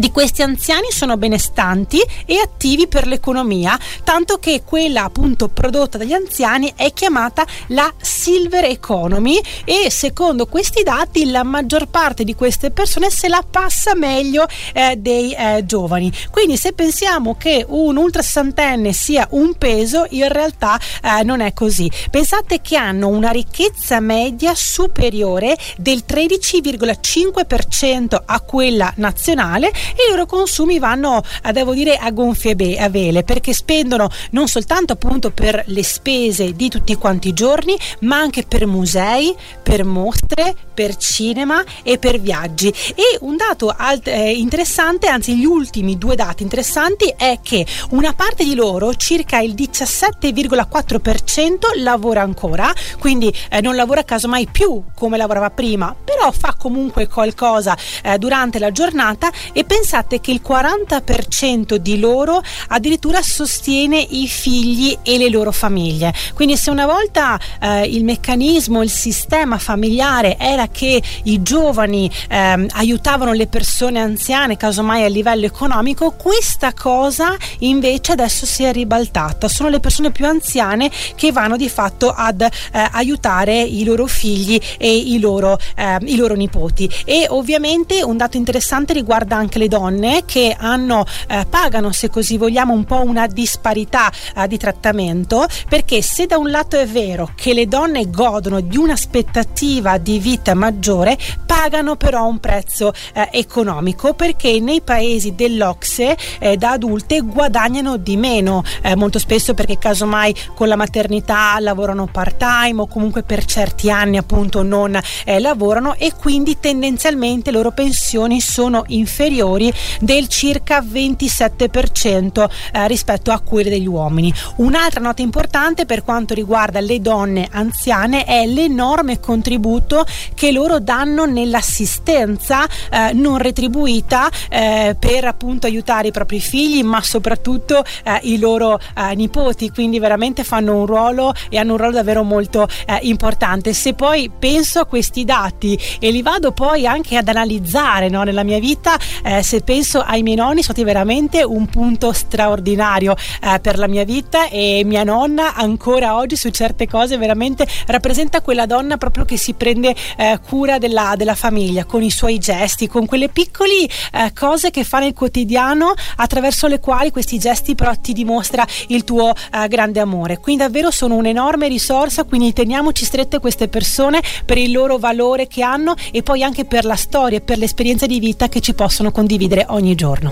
di 0.00 0.10
questi 0.10 0.42
anziani 0.42 0.90
sono 0.90 1.18
benestanti 1.18 2.00
e 2.24 2.38
attivi 2.38 2.88
per 2.88 3.06
l'economia, 3.06 3.78
tanto 4.02 4.38
che 4.38 4.62
quella 4.64 5.04
appunto 5.04 5.48
prodotta 5.48 5.98
dagli 5.98 6.14
anziani 6.14 6.72
è 6.74 6.90
chiamata 6.92 7.46
la 7.68 7.92
silver 8.00 8.64
economy 8.64 9.38
e 9.64 9.90
secondo 9.90 10.46
questi 10.46 10.82
dati 10.82 11.30
la 11.30 11.42
maggior 11.42 11.86
parte 11.86 12.24
di 12.24 12.34
queste 12.34 12.70
persone 12.70 13.10
se 13.10 13.28
la 13.28 13.44
passa 13.48 13.94
meglio 13.94 14.46
eh, 14.72 14.96
dei 14.96 15.34
eh, 15.34 15.64
giovani. 15.66 16.10
Quindi 16.30 16.56
se 16.56 16.72
pensiamo 16.72 17.36
che 17.36 17.66
un 17.68 17.98
ultra 17.98 18.22
sessantenne 18.22 18.94
sia 18.94 19.26
un 19.32 19.52
peso, 19.54 20.06
in 20.10 20.28
realtà 20.28 20.78
eh, 21.02 21.22
non 21.24 21.40
è 21.40 21.52
così. 21.52 21.90
Pensate 22.10 22.62
che 22.62 22.76
hanno 22.76 23.08
una 23.08 23.30
ricchezza 23.30 24.00
media 24.00 24.54
superiore 24.54 25.58
del 25.76 26.04
13,5% 26.08 28.18
a 28.24 28.40
quella 28.40 28.90
nazionale 28.96 29.70
e 29.96 30.08
i 30.08 30.10
loro 30.10 30.26
consumi 30.26 30.78
vanno, 30.78 31.22
eh, 31.44 31.52
devo 31.52 31.74
dire, 31.74 31.96
a 31.96 32.10
gonfie 32.10 32.56
be- 32.56 32.78
a 32.78 32.88
vele 32.88 33.22
perché 33.22 33.52
spendono 33.52 34.08
non 34.30 34.48
soltanto 34.48 34.94
appunto 34.94 35.30
per 35.30 35.62
le 35.66 35.82
spese 35.82 36.52
di 36.52 36.68
tutti 36.68 36.94
quanti 36.96 37.28
i 37.28 37.32
giorni, 37.32 37.76
ma 38.00 38.16
anche 38.16 38.44
per 38.44 38.66
musei, 38.66 39.34
per 39.62 39.84
mostre, 39.84 40.54
per 40.74 40.96
cinema 40.96 41.62
e 41.82 41.98
per 41.98 42.20
viaggi. 42.20 42.68
E 42.68 43.18
un 43.20 43.36
dato 43.36 43.72
alt- 43.76 44.08
eh, 44.08 44.32
interessante, 44.32 45.08
anzi 45.08 45.36
gli 45.36 45.44
ultimi 45.44 45.98
due 45.98 46.16
dati 46.16 46.42
interessanti, 46.42 47.12
è 47.16 47.38
che 47.42 47.66
una 47.90 48.12
parte 48.12 48.44
di 48.44 48.54
loro, 48.54 48.94
circa 48.94 49.40
il 49.40 49.54
17,4%, 49.54 51.72
lavora 51.76 52.22
ancora, 52.22 52.72
quindi 52.98 53.32
eh, 53.50 53.60
non 53.60 53.76
lavora 53.76 54.04
casomai 54.04 54.48
più 54.50 54.82
come 54.94 55.16
lavorava 55.16 55.50
prima, 55.50 55.94
però 56.02 56.30
fa 56.30 56.54
comunque 56.58 57.08
qualcosa 57.08 57.76
eh, 58.02 58.18
durante 58.18 58.58
la 58.58 58.72
giornata 58.72 59.30
e 59.52 59.64
pensate 59.70 60.18
che 60.20 60.32
il 60.32 60.40
40% 60.44 61.76
di 61.76 62.00
loro 62.00 62.42
addirittura 62.70 63.22
sostiene 63.22 64.00
i 64.00 64.26
figli 64.26 64.98
e 65.04 65.16
le 65.16 65.30
loro 65.30 65.52
famiglie. 65.52 66.12
Quindi 66.34 66.56
se 66.56 66.70
una 66.70 66.86
volta 66.86 67.38
eh, 67.60 67.84
il 67.84 68.02
meccanismo, 68.02 68.82
il 68.82 68.90
sistema 68.90 69.58
familiare 69.58 70.36
era 70.38 70.66
che 70.66 71.00
i 71.22 71.42
giovani 71.42 72.10
eh, 72.28 72.66
aiutavano 72.68 73.32
le 73.32 73.46
persone 73.46 74.00
anziane, 74.00 74.56
casomai 74.56 75.04
a 75.04 75.08
livello 75.08 75.46
economico, 75.46 76.14
questa 76.16 76.72
cosa 76.72 77.36
invece 77.58 78.10
adesso 78.10 78.46
si 78.46 78.64
è 78.64 78.72
ribaltata. 78.72 79.46
Sono 79.46 79.68
le 79.68 79.78
persone 79.78 80.10
più 80.10 80.26
anziane 80.26 80.90
che 81.14 81.30
vanno 81.30 81.56
di 81.56 81.68
fatto 81.68 82.12
ad 82.12 82.40
eh, 82.40 82.48
aiutare 82.72 83.62
i 83.62 83.84
loro 83.84 84.06
figli 84.06 84.60
e 84.78 84.96
i 84.96 85.20
loro, 85.20 85.56
eh, 85.76 85.98
i 86.06 86.16
loro 86.16 86.34
nipoti. 86.34 86.90
E 87.04 87.26
ovviamente 87.28 88.02
un 88.02 88.16
dato 88.16 88.36
interessante 88.36 88.94
riguarda 88.94 89.36
anche 89.36 89.58
le 89.60 89.68
donne 89.68 90.24
che 90.24 90.56
hanno, 90.58 91.04
eh, 91.28 91.46
pagano, 91.48 91.92
se 91.92 92.08
così 92.08 92.36
vogliamo, 92.36 92.72
un 92.72 92.84
po' 92.84 93.02
una 93.02 93.26
disparità 93.26 94.10
eh, 94.34 94.48
di 94.48 94.56
trattamento, 94.56 95.46
perché 95.68 96.02
se 96.02 96.26
da 96.26 96.38
un 96.38 96.50
lato 96.50 96.76
è 96.76 96.86
vero 96.86 97.30
che 97.36 97.52
le 97.52 97.68
donne 97.68 98.10
godono 98.10 98.60
di 98.60 98.76
un'aspettativa 98.76 99.98
di 99.98 100.18
vita 100.18 100.54
maggiore, 100.54 101.18
pagano 101.44 101.96
però 101.96 102.26
un 102.26 102.38
prezzo 102.38 102.92
eh, 103.12 103.28
economico 103.32 104.14
perché 104.14 104.58
nei 104.60 104.80
paesi 104.80 105.34
dell'Ocse 105.34 106.16
eh, 106.38 106.56
da 106.56 106.72
adulte 106.72 107.20
guadagnano 107.20 107.96
di 107.98 108.16
meno, 108.16 108.62
eh, 108.82 108.96
molto 108.96 109.18
spesso 109.18 109.52
perché 109.54 109.78
casomai 109.78 110.34
con 110.54 110.68
la 110.68 110.76
maternità 110.76 111.58
lavorano 111.60 112.06
part 112.06 112.38
time 112.38 112.80
o 112.80 112.86
comunque 112.86 113.22
per 113.22 113.44
certi 113.44 113.90
anni 113.90 114.16
appunto 114.16 114.62
non 114.62 114.98
eh, 115.24 115.38
lavorano 115.38 115.94
e 115.96 116.12
quindi 116.18 116.58
tendenzialmente 116.58 117.50
le 117.50 117.58
loro 117.58 117.72
pensioni 117.72 118.40
sono 118.40 118.84
inferiori 118.88 119.49
inferiori 119.50 119.72
del 120.00 120.28
circa 120.28 120.80
27% 120.80 122.48
eh, 122.72 122.88
rispetto 122.88 123.30
a 123.30 123.40
quelle 123.40 123.70
degli 123.70 123.86
uomini. 123.86 124.32
Un'altra 124.56 125.00
nota 125.00 125.22
importante 125.22 125.86
per 125.86 126.04
quanto 126.04 126.34
riguarda 126.34 126.80
le 126.80 127.00
donne 127.00 127.48
anziane 127.50 128.24
è 128.24 128.46
l'enorme 128.46 129.20
contributo 129.20 130.04
che 130.34 130.52
loro 130.52 130.78
danno 130.78 131.24
nell'assistenza 131.24 132.66
eh, 132.90 133.12
non 133.12 133.38
retribuita 133.38 134.30
eh, 134.48 134.96
per 134.98 135.24
appunto 135.24 135.66
aiutare 135.66 136.08
i 136.08 136.12
propri 136.12 136.40
figli 136.40 136.82
ma 136.82 137.02
soprattutto 137.02 137.84
eh, 138.04 138.18
i 138.22 138.38
loro 138.38 138.78
eh, 138.96 139.14
nipoti 139.14 139.70
quindi 139.70 139.98
veramente 139.98 140.44
fanno 140.44 140.76
un 140.76 140.86
ruolo 140.86 141.34
e 141.48 141.58
hanno 141.58 141.72
un 141.72 141.78
ruolo 141.78 141.94
davvero 141.94 142.22
molto 142.22 142.68
eh, 142.86 142.98
importante 143.02 143.72
se 143.72 143.94
poi 143.94 144.30
penso 144.36 144.80
a 144.80 144.86
questi 144.86 145.24
dati 145.24 145.78
e 145.98 146.10
li 146.10 146.22
vado 146.22 146.52
poi 146.52 146.86
anche 146.86 147.16
ad 147.16 147.28
analizzare 147.28 148.08
no, 148.08 148.22
nella 148.22 148.44
mia 148.44 148.58
vita 148.58 148.96
eh, 149.40 149.42
se 149.42 149.62
penso 149.62 150.00
ai 150.00 150.22
miei 150.22 150.36
nonni 150.36 150.62
sono 150.62 150.74
stati 150.74 150.84
veramente 150.84 151.42
un 151.42 151.66
punto 151.66 152.12
straordinario 152.12 153.16
eh, 153.42 153.58
per 153.60 153.78
la 153.78 153.88
mia 153.88 154.04
vita 154.04 154.48
e 154.48 154.82
mia 154.84 155.02
nonna 155.02 155.54
ancora 155.54 156.16
oggi 156.16 156.36
su 156.36 156.50
certe 156.50 156.86
cose 156.86 157.16
veramente 157.16 157.66
rappresenta 157.86 158.42
quella 158.42 158.66
donna 158.66 158.98
proprio 158.98 159.24
che 159.24 159.36
si 159.36 159.54
prende 159.54 159.94
eh, 160.16 160.38
cura 160.46 160.78
della, 160.78 161.14
della, 161.16 161.34
famiglia 161.34 161.84
con 161.84 162.02
i 162.02 162.10
suoi 162.10 162.38
gesti, 162.38 162.86
con 162.86 163.06
quelle 163.06 163.28
piccole 163.28 163.88
eh, 164.12 164.32
cose 164.34 164.70
che 164.70 164.84
fa 164.84 164.98
nel 164.98 165.14
quotidiano 165.14 165.94
attraverso 166.16 166.66
le 166.66 166.80
quali 166.80 167.10
questi 167.10 167.38
gesti 167.38 167.74
però 167.74 167.94
ti 167.94 168.12
dimostra 168.12 168.66
il 168.88 169.04
tuo 169.04 169.32
eh, 169.32 169.68
grande 169.68 170.00
amore. 170.00 170.38
Quindi 170.38 170.62
davvero 170.62 170.90
sono 170.90 171.14
un'enorme 171.14 171.68
risorsa, 171.68 172.24
quindi 172.24 172.52
teniamoci 172.52 173.04
strette 173.04 173.38
queste 173.38 173.68
persone 173.68 174.20
per 174.44 174.58
il 174.58 174.72
loro 174.72 174.98
valore 174.98 175.46
che 175.46 175.62
hanno 175.62 175.94
e 176.10 176.22
poi 176.22 176.42
anche 176.42 176.66
per 176.66 176.84
la 176.84 176.96
storia 176.96 177.38
e 177.38 177.40
per 177.40 177.56
l'esperienza 177.56 178.06
di 178.06 178.18
vita 178.18 178.48
che 178.48 178.60
ci 178.60 178.74
possono 178.74 179.10
condividere 179.10 179.29
ogni 179.68 179.94
giorno 179.94 180.30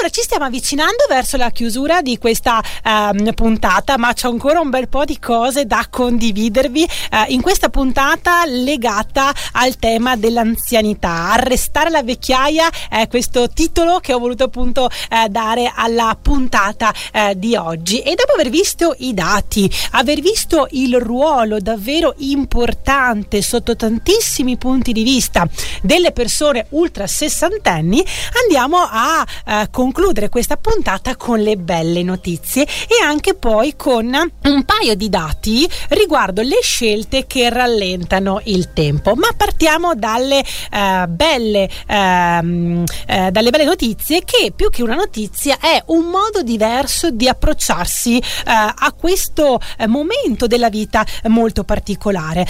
Allora 0.00 0.14
ci 0.14 0.22
stiamo 0.22 0.46
avvicinando 0.46 1.04
verso 1.10 1.36
la 1.36 1.50
chiusura 1.50 2.00
di 2.00 2.16
questa 2.16 2.62
um, 2.86 3.34
puntata, 3.34 3.98
ma 3.98 4.14
c'è 4.14 4.28
ancora 4.28 4.58
un 4.58 4.70
bel 4.70 4.88
po' 4.88 5.04
di 5.04 5.18
cose 5.18 5.66
da 5.66 5.86
condividervi 5.90 6.82
uh, 6.82 7.16
in 7.30 7.42
questa 7.42 7.68
puntata 7.68 8.46
legata 8.46 9.30
al 9.52 9.76
tema 9.76 10.16
dell'anzianità. 10.16 11.32
Arrestare 11.32 11.90
la 11.90 12.02
vecchiaia 12.02 12.70
è 12.88 13.08
questo 13.08 13.50
titolo 13.50 13.98
che 13.98 14.14
ho 14.14 14.18
voluto 14.18 14.44
appunto 14.44 14.84
uh, 14.84 15.28
dare 15.28 15.70
alla 15.74 16.16
puntata 16.18 16.94
uh, 17.12 17.34
di 17.34 17.54
oggi. 17.54 18.00
E 18.00 18.14
dopo 18.14 18.32
aver 18.32 18.48
visto 18.48 18.94
i 19.00 19.12
dati, 19.12 19.70
aver 19.90 20.20
visto 20.20 20.66
il 20.70 20.98
ruolo 20.98 21.58
davvero 21.58 22.14
importante 22.20 23.42
sotto 23.42 23.76
tantissimi 23.76 24.56
punti 24.56 24.94
di 24.94 25.02
vista 25.02 25.46
delle 25.82 26.12
persone 26.12 26.68
ultra 26.70 27.06
sessantenni, 27.06 28.02
andiamo 28.42 28.78
a 28.78 29.26
eh, 29.44 29.68
concludere 29.90 30.28
questa 30.28 30.56
puntata 30.56 31.16
con 31.16 31.40
le 31.40 31.56
belle 31.56 32.04
notizie 32.04 32.62
e 32.62 33.02
anche 33.04 33.34
poi 33.34 33.74
con 33.74 34.06
un 34.06 34.64
paio 34.64 34.94
di 34.94 35.08
dati 35.08 35.68
riguardo 35.88 36.42
le 36.42 36.60
scelte 36.62 37.26
che 37.26 37.50
rallentano 37.50 38.40
il 38.44 38.72
tempo. 38.72 39.14
Ma 39.16 39.30
partiamo 39.36 39.96
dalle 39.96 40.44
eh, 40.70 41.06
belle 41.08 41.68
ehm, 41.88 42.84
eh, 43.06 43.30
dalle 43.32 43.50
belle 43.50 43.64
notizie 43.64 44.22
che 44.24 44.52
più 44.54 44.70
che 44.70 44.84
una 44.84 44.94
notizia 44.94 45.58
è 45.58 45.82
un 45.86 46.04
modo 46.04 46.42
diverso 46.42 47.10
di 47.10 47.26
approcciarsi 47.26 48.18
eh, 48.18 48.22
a 48.44 48.94
questo 48.96 49.60
eh, 49.76 49.88
momento 49.88 50.46
della 50.46 50.68
vita 50.68 51.04
molto 51.24 51.64
particolare 51.64 52.46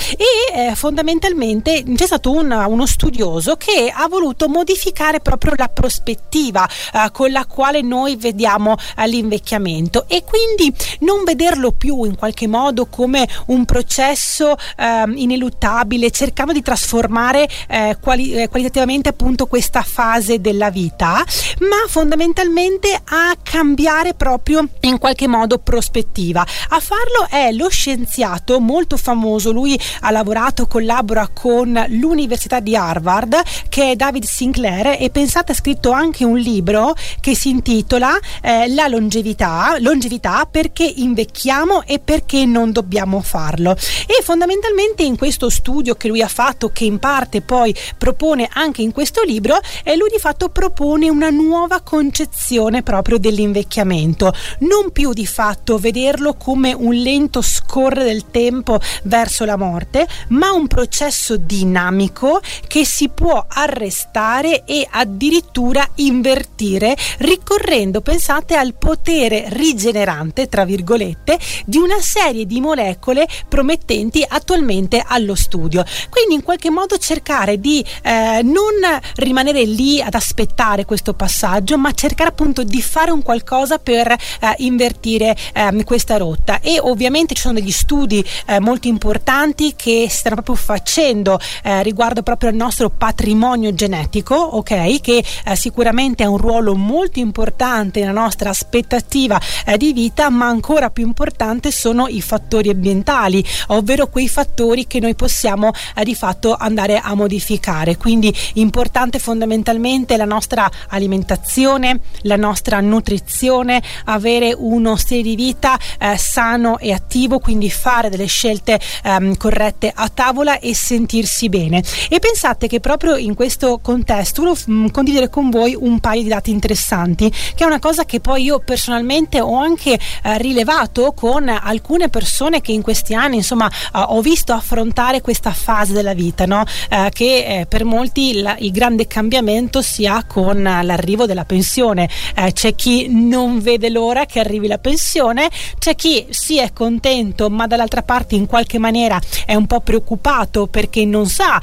e 0.53 0.69
eh, 0.69 0.75
fondamentalmente 0.75 1.85
c'è 1.95 2.07
stato 2.07 2.33
un, 2.33 2.51
uno 2.51 2.85
studioso 2.85 3.57
che 3.57 3.91
ha 3.95 4.07
voluto 4.09 4.47
modificare 4.47 5.21
proprio 5.21 5.55
la 5.57 5.69
prospettiva 5.69 6.69
eh, 6.93 7.11
con 7.31 7.33
la 7.33 7.47
quale 7.47 7.81
noi 7.81 8.17
vediamo 8.17 8.77
eh, 8.97 9.07
l'invecchiamento 9.07 10.07
e 10.09 10.25
quindi 10.25 10.75
non 11.01 11.23
vederlo 11.25 11.71
più 11.73 12.05
in 12.05 12.17
qualche 12.17 12.49
modo 12.49 12.87
come 12.87 13.29
un 13.47 13.65
processo 13.65 14.57
eh, 14.77 15.05
ineluttabile, 15.15 16.11
cercando 16.11 16.53
di 16.53 16.63
trasformare 16.63 17.49
eh, 17.69 17.97
quali, 18.01 18.33
eh, 18.35 18.49
qualitativamente 18.49 19.09
appunto 19.09 19.47
questa 19.47 19.83
fase 19.83 20.41
della 20.41 20.71
vita, 20.71 21.25
ma 21.61 21.87
fondamentalmente 21.89 23.01
a 23.03 23.35
cambiare 23.43 24.15
proprio 24.15 24.67
in 24.81 24.99
qualche 24.99 25.29
modo 25.29 25.59
prospettiva. 25.59 26.41
A 26.41 26.81
farlo 26.81 27.29
è 27.29 27.53
lo 27.53 27.69
scienziato 27.69 28.59
molto 28.61 28.97
famoso, 28.97 29.53
lui 29.53 29.79
ha 30.01 30.11
lavorato, 30.11 30.67
collabora 30.67 31.29
con 31.33 31.85
l'Università 31.89 32.61
di 32.61 32.75
Harvard, 32.75 33.41
che 33.69 33.93
è 33.93 33.97
David 33.97 34.25
Sinclair 34.25 34.97
e 34.99 35.11
pensate 35.11 35.53
ha 35.53 35.55
scritto 35.55 35.91
anche 35.91 36.25
un 36.25 36.39
libro 36.39 36.95
che 37.21 37.37
si 37.37 37.51
intitola 37.51 38.19
eh, 38.43 38.69
La 38.69 38.89
longevità, 38.89 39.77
longevità 39.79 40.47
perché 40.51 40.85
invecchiamo 40.85 41.85
e 41.85 41.99
perché 41.99 42.45
non 42.47 42.73
dobbiamo 42.73 43.21
farlo. 43.21 43.73
E 43.73 44.23
fondamentalmente 44.23 45.03
in 45.03 45.17
questo 45.17 45.49
studio 45.51 45.95
che 45.95 46.09
lui 46.09 46.23
ha 46.23 46.29
fatto, 46.29 46.71
che 46.71 46.85
in 46.85 46.99
parte 46.99 47.43
poi 47.43 47.75
propone 47.97 48.49
anche 48.53 48.83
in 48.83 48.93
questo 48.93 49.23
libro, 49.23 49.59
eh, 49.85 49.97
lui 49.97 50.09
di 50.11 50.19
fatto 50.19 50.49
propone 50.49 51.09
una 51.09 51.31
nuova 51.31 51.81
concezione 51.81 52.83
proprio 52.83 53.19
dell'invecchiamento, 53.19 54.33
non 54.61 54.91
più 54.91 55.13
di 55.13 55.27
fatto 55.27 55.79
vederlo 55.79 56.35
come 56.35 56.73
un 56.73 56.95
lento 56.95 57.43
scorrere 57.43 58.05
del 58.05 58.31
tempo 58.31 58.81
verso 59.05 59.45
la 59.45 59.57
morte, 59.57 60.07
ma 60.29 60.53
un 60.53 60.67
processo 60.67 61.37
dinamico 61.37 62.41
che 62.67 62.85
si 62.85 63.09
può 63.09 63.45
arrestare 63.49 64.65
e 64.65 64.87
addirittura 64.91 65.87
invertire 65.97 66.97
ricorrendo, 67.19 68.01
pensate, 68.01 68.55
al 68.55 68.75
potere 68.75 69.47
rigenerante, 69.49 70.49
tra 70.49 70.65
virgolette, 70.65 71.39
di 71.65 71.79
una 71.79 72.01
serie 72.01 72.47
di 72.47 72.61
molecole 72.61 73.27
promettenti 73.49 74.25
attualmente 74.27 75.03
allo 75.05 75.35
studio. 75.35 75.85
Quindi 76.09 76.35
in 76.35 76.43
qualche 76.43 76.71
modo 76.71 76.99
cercare 76.99 77.59
di 77.59 77.85
eh, 78.03 78.41
non 78.43 79.01
rimanere 79.17 79.65
lì 79.65 80.01
ad 80.01 80.15
aspettare 80.15 80.85
questo 80.85 81.15
passaggio, 81.15 81.77
ma 81.79 81.93
cercare 81.93 82.31
appunto 82.31 82.63
di 82.63 82.83
fare 82.83 83.11
un 83.11 83.23
qualcosa 83.23 83.79
per 83.79 84.11
eh, 84.11 84.19
invertire 84.59 85.37
eh, 85.53 85.85
questa 85.85 86.17
rotta. 86.17 86.61
E 86.61 86.79
ovviamente 86.81 87.35
ci 87.35 87.43
sono 87.43 87.55
degli 87.55 87.71
studi 87.71 88.25
eh, 88.47 88.61
molto 88.61 88.89
importanti 88.89 89.75
che 89.77 90.07
si 90.09 90.17
stanno 90.17 90.37
proprio 90.37 90.57
facendo 90.57 91.39
eh, 91.63 91.83
riguardo 91.83 92.23
proprio 92.23 92.51
al 92.51 92.57
nostro 92.57 92.91
patrimonio 92.91 93.75
genetico, 93.75 94.35
ok? 94.35 95.01
Che 95.01 95.25
eh, 95.45 95.57
sicuramente 95.57 96.23
ha 96.23 96.29
un 96.29 96.37
ruolo 96.39 96.75
molto 96.75 97.00
importante 97.21 98.01
nella 98.01 98.13
nostra 98.13 98.51
aspettativa 98.51 99.41
eh, 99.65 99.77
di 99.77 99.93
vita, 99.93 100.29
ma 100.29 100.47
ancora 100.47 100.91
più 100.91 101.07
importante 101.07 101.71
sono 101.71 102.07
i 102.09 102.21
fattori 102.21 102.69
ambientali, 102.69 103.45
ovvero 103.69 104.09
quei 104.09 104.29
fattori 104.29 104.87
che 104.87 105.01
noi 105.01 105.15
possiamo 105.15 105.71
eh, 105.95 106.05
di 106.05 106.15
fatto 106.15 106.55
andare 106.55 106.99
a 106.99 107.15
modificare. 107.15 107.97
Quindi 107.97 108.35
importante 108.55 109.19
fondamentalmente 109.19 110.17
la 110.17 110.25
nostra 110.25 110.71
alimentazione, 110.89 112.01
la 112.23 112.37
nostra 112.37 112.81
nutrizione, 112.81 113.83
avere 114.05 114.55
uno 114.57 114.97
stile 114.97 115.23
di 115.23 115.37
vita 115.37 115.79
eh, 115.99 116.17
sano 116.17 116.79
e 116.79 116.93
attivo, 116.93 117.39
quindi 117.39 117.71
fare 117.71 118.11
delle 118.11 118.27
scelte 118.27 118.79
ehm, 119.05 119.37
corrette 119.37 119.93
a 119.95 120.09
tavola 120.09 120.59
e 120.59 120.75
sentirsi 120.75 121.49
bene. 121.49 121.83
E 122.09 122.19
pensate 122.19 122.67
che 122.67 122.81
proprio 122.81 123.17
in 123.17 123.35
questo 123.35 123.79
contesto 123.81 124.43
volevo 124.43 124.91
condividere 124.91 125.29
con 125.29 125.51
voi 125.51 125.77
un 125.79 126.01
paio 126.01 126.23
di 126.23 126.29
dati 126.29 126.51
interessanti, 126.51 126.90
che 126.91 127.65
è 127.65 127.65
una 127.65 127.79
cosa 127.79 128.05
che 128.05 128.21
poi 128.21 128.43
io 128.45 128.59
personalmente 128.59 129.41
ho 129.41 129.57
anche 129.57 129.93
eh, 129.93 130.39
rilevato 130.39 131.13
con 131.13 131.49
alcune 131.49 132.09
persone 132.09 132.61
che 132.61 132.73
in 132.73 132.83
questi 132.83 133.15
anni 133.15 133.37
insomma 133.37 133.69
eh, 133.69 133.73
ho 133.93 134.21
visto 134.21 134.53
affrontare 134.53 135.21
questa 135.21 135.53
fase 135.53 135.93
della 135.93 136.15
vita, 136.15 136.47
no? 136.47 136.65
Eh, 136.89 137.11
che 137.13 137.61
eh, 137.61 137.67
per 137.67 137.85
molti 137.85 138.41
la, 138.41 138.57
il 138.59 138.73
grande 138.73 139.07
cambiamento 139.07 139.83
si 139.83 140.07
ha 140.07 140.25
con 140.25 140.63
l'arrivo 140.63 141.27
della 141.27 141.45
pensione. 141.45 142.09
Eh, 142.35 142.53
c'è 142.53 142.75
chi 142.75 143.09
non 143.09 143.61
vede 143.61 143.89
l'ora 143.89 144.27
che 144.27 144.41
arrivi 144.41 144.67
la 144.67 144.79
pensione, 144.79 145.49
c'è 145.79 145.95
chi 145.95 146.27
si 146.31 146.59
è 146.59 146.73
contento 146.73 147.51
ma 147.51 147.67
dall'altra 147.67 148.03
parte 148.03 148.35
in 148.35 148.47
qualche 148.47 148.79
maniera 148.79 149.21
è 149.47 149.55
un 149.55 149.67
po' 149.67 149.81
preoccupato 149.81 150.67
perché 150.67 151.05
non 151.05 151.27
sa 151.27 151.61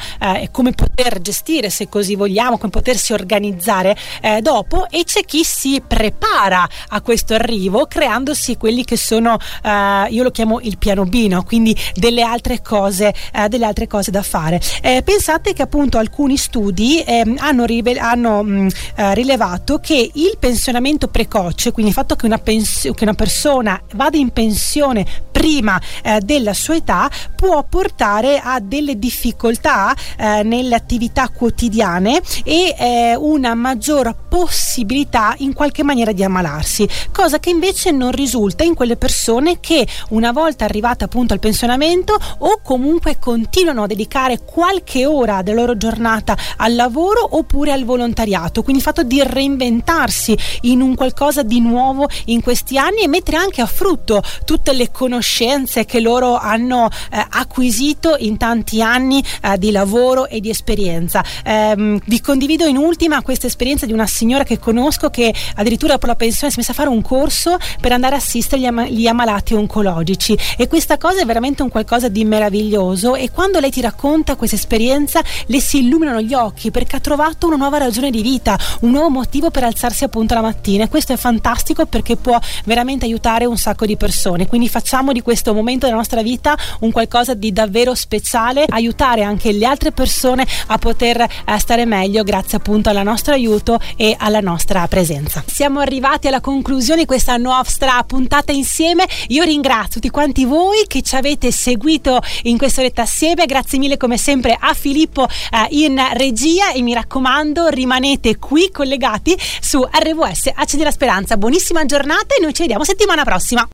come 0.52 0.72
poter 0.72 1.22
gestire, 1.22 1.70
se 1.70 1.90
così 1.90 2.16
vogliamo, 2.16 2.58
come 2.58 2.70
potersi 2.70 3.14
organizzare 3.14 3.96
dopo 4.42 4.88
e 4.90 5.04
c'è 5.04 5.17
chi 5.22 5.44
si 5.44 5.82
prepara 5.86 6.68
a 6.90 7.02
questo 7.02 7.34
arrivo 7.34 7.86
creandosi 7.86 8.58
quelli 8.58 8.84
che 8.84 8.98
sono, 8.98 9.38
eh, 9.64 10.08
io 10.10 10.24
lo 10.24 10.32
chiamo 10.32 10.60
il 10.62 10.78
piano 10.78 11.06
B, 11.06 11.28
no? 11.28 11.44
quindi 11.44 11.76
delle 11.96 12.22
altre 12.22 12.62
cose, 12.62 13.14
eh, 13.34 13.48
delle 13.50 13.66
altre 13.66 13.88
cose 13.88 14.12
da 14.12 14.22
fare. 14.22 14.62
Eh, 14.82 15.02
pensate 15.04 15.54
che 15.54 15.62
appunto 15.62 15.98
alcuni 15.98 16.38
studi 16.38 17.02
ehm, 17.02 17.38
hanno, 17.40 17.66
rive- 17.66 17.98
hanno 17.98 18.44
mh, 18.44 18.70
eh, 18.96 19.14
rilevato 19.14 19.80
che 19.80 20.12
il 20.14 20.38
pensionamento 20.40 21.08
precoce, 21.08 21.72
quindi 21.72 21.92
il 21.92 21.98
fatto 21.98 22.16
che 22.16 22.26
una, 22.26 22.38
pens- 22.38 22.92
che 22.94 23.04
una 23.04 23.14
persona 23.14 23.82
vada 23.94 24.18
in 24.18 24.30
pensione 24.30 25.06
prima 25.32 25.80
eh, 26.04 26.20
della 26.24 26.54
sua 26.54 26.76
età 26.76 27.10
può 27.36 27.64
portare 27.64 28.40
a 28.40 28.60
delle 28.60 28.98
difficoltà 28.98 29.96
eh, 30.18 30.44
nelle 30.44 30.76
attività 30.76 31.30
quotidiane 31.30 32.22
e 32.44 33.16
una 33.18 33.54
maggior 33.54 34.16
possibilità 34.28 35.07
in 35.38 35.54
qualche 35.54 35.84
maniera 35.84 36.12
di 36.12 36.24
ammalarsi, 36.24 36.88
cosa 37.12 37.40
che 37.40 37.50
invece 37.50 37.92
non 37.92 38.12
risulta 38.12 38.64
in 38.64 38.74
quelle 38.74 38.98
persone 38.98 39.60
che 39.60 39.88
una 40.10 40.32
volta 40.32 40.66
arrivate 40.66 41.04
appunto 41.04 41.34
al 41.34 41.40
pensionamento 41.40 42.18
o 42.40 42.60
comunque 42.62 43.18
continuano 43.20 43.84
a 43.84 43.88
dedicare 43.88 44.40
qualche 44.44 45.06
ora 45.06 45.42
della 45.42 45.62
loro 45.62 45.78
giornata 45.78 46.38
al 46.58 46.76
lavoro 46.76 47.36
oppure 47.38 47.72
al 47.72 47.86
volontariato, 47.86 48.62
quindi 48.64 48.82
il 48.82 48.88
fatto 48.88 49.04
di 49.04 49.22
reinventarsi 49.24 50.38
in 50.62 50.82
un 50.82 50.96
qualcosa 50.96 51.44
di 51.44 51.62
nuovo 51.62 52.08
in 52.26 52.42
questi 52.42 52.78
anni 52.78 53.02
e 53.02 53.08
mettere 53.08 53.38
anche 53.38 53.62
a 53.62 53.66
frutto 53.66 54.22
tutte 54.46 54.74
le 54.74 54.92
conoscenze 54.92 55.86
che 55.86 56.00
loro 56.00 56.36
hanno 56.38 56.90
eh, 57.12 57.26
acquisito 57.30 58.16
in 58.20 58.38
tanti 58.38 58.82
anni 58.82 59.24
eh, 59.42 59.58
di 59.58 59.72
lavoro 59.72 60.28
e 60.28 60.40
di 60.40 60.50
esperienza. 60.50 61.24
Eh, 61.44 62.00
vi 62.06 62.22
condivido 62.22 62.66
in 62.66 62.78
ultima 62.78 63.22
questa 63.22 63.48
esperienza 63.48 63.86
di 63.86 63.94
una 63.94 64.08
signora 64.08 64.44
che 64.44 64.60
conosco 64.60 64.87
che 65.10 65.34
addirittura 65.56 65.94
dopo 65.94 66.08
la 66.08 66.16
pensione 66.16 66.52
si 66.52 66.58
è 66.58 66.60
messa 66.60 66.72
a 66.72 66.76
fare 66.76 66.90
un 66.90 67.02
corso 67.02 67.58
per 67.80 67.92
andare 67.92 68.16
a 68.16 68.18
assistere 68.18 68.62
gli, 68.62 68.66
am- 68.66 68.86
gli 68.86 69.08
ammalati 69.08 69.54
oncologici. 69.54 70.38
E 70.58 70.68
questa 70.68 70.98
cosa 70.98 71.22
è 71.22 71.26
veramente 71.26 71.62
un 71.62 71.70
qualcosa 71.70 72.08
di 72.08 72.24
meraviglioso. 72.26 73.16
E 73.16 73.32
quando 73.32 73.60
lei 73.60 73.72
ti 73.72 73.82
racconta 73.82 74.36
questa 74.36 74.56
esperienza 74.56 75.22
le 75.46 75.60
si 75.60 75.80
illuminano 75.80 76.22
gli 76.22 76.34
occhi 76.34 76.72
perché 76.72 76.96
ha 76.98 77.00
trovato 77.00 77.48
una 77.48 77.56
nuova 77.56 77.78
ragione 77.78 78.10
di 78.12 78.22
vita, 78.22 78.58
un 78.82 78.92
nuovo 78.92 79.10
motivo 79.10 79.50
per 79.52 79.64
alzarsi 79.64 80.04
appunto 80.04 80.34
la 80.34 80.42
mattina. 80.42 80.86
E 80.86 80.90
questo 80.90 81.14
è 81.14 81.18
fantastico 81.18 81.86
perché 81.86 82.16
può 82.16 82.38
veramente 82.66 83.06
aiutare 83.06 83.46
un 83.46 83.58
sacco 83.58 83.86
di 83.86 83.98
persone. 83.98 84.48
Quindi 84.48 84.70
facciamo 84.70 85.12
di 85.12 85.22
questo 85.22 85.54
momento 85.54 85.86
della 85.86 85.98
nostra 85.98 86.22
vita 86.22 86.58
un 86.80 86.92
qualcosa 86.92 87.34
di 87.34 87.52
davvero 87.52 87.96
speciale, 87.96 88.66
aiutare 88.68 89.24
anche 89.24 89.52
le 89.52 89.66
altre 89.66 89.92
persone 89.92 90.46
a 90.68 90.78
poter 90.78 91.22
eh, 91.22 91.60
stare 91.60 91.86
meglio 91.86 92.24
grazie 92.24 92.58
appunto 92.58 92.90
al 92.90 93.04
nostro 93.04 93.34
aiuto 93.34 93.80
e 93.96 94.16
alla 94.18 94.40
nostra 94.40 94.77
vostra 94.78 94.88
presenza. 94.88 95.44
Siamo 95.48 95.80
arrivati 95.80 96.28
alla 96.28 96.42
conclusione 96.42 97.02
di 97.02 97.08
questa 97.08 97.38
nostra 97.38 98.04
puntata 98.04 98.52
insieme. 98.52 99.08
Io 99.30 99.44
ringrazio 99.44 99.94
tutti 99.94 100.10
quanti 100.10 100.46
voi 100.46 100.86
che 100.86 101.02
ci 101.02 101.16
avete 101.16 101.52
seguito 101.52 102.22
in 102.44 102.58
quest'oretta 102.58 103.02
assieme. 103.02 103.46
Grazie 103.46 103.80
mille 103.80 103.98
come 103.98 104.18
sempre 104.18 104.56
a 104.60 104.74
Filippo 104.74 105.26
eh, 105.26 105.68
in 105.72 106.00
regia 106.14 106.72
e 106.72 106.82
mi 106.82 106.94
raccomando 106.94 107.68
rimanete 107.68 108.38
qui 108.38 108.70
collegati 108.72 109.36
su 109.60 109.82
RWS 109.82 110.52
Accendi 110.54 110.86
la 110.86 110.92
Speranza. 110.92 111.38
Buonissima 111.38 111.86
giornata 111.86 112.36
e 112.38 112.42
noi 112.42 112.54
ci 112.54 112.62
vediamo 112.62 112.84
settimana 112.84 113.24
prossima. 113.24 113.66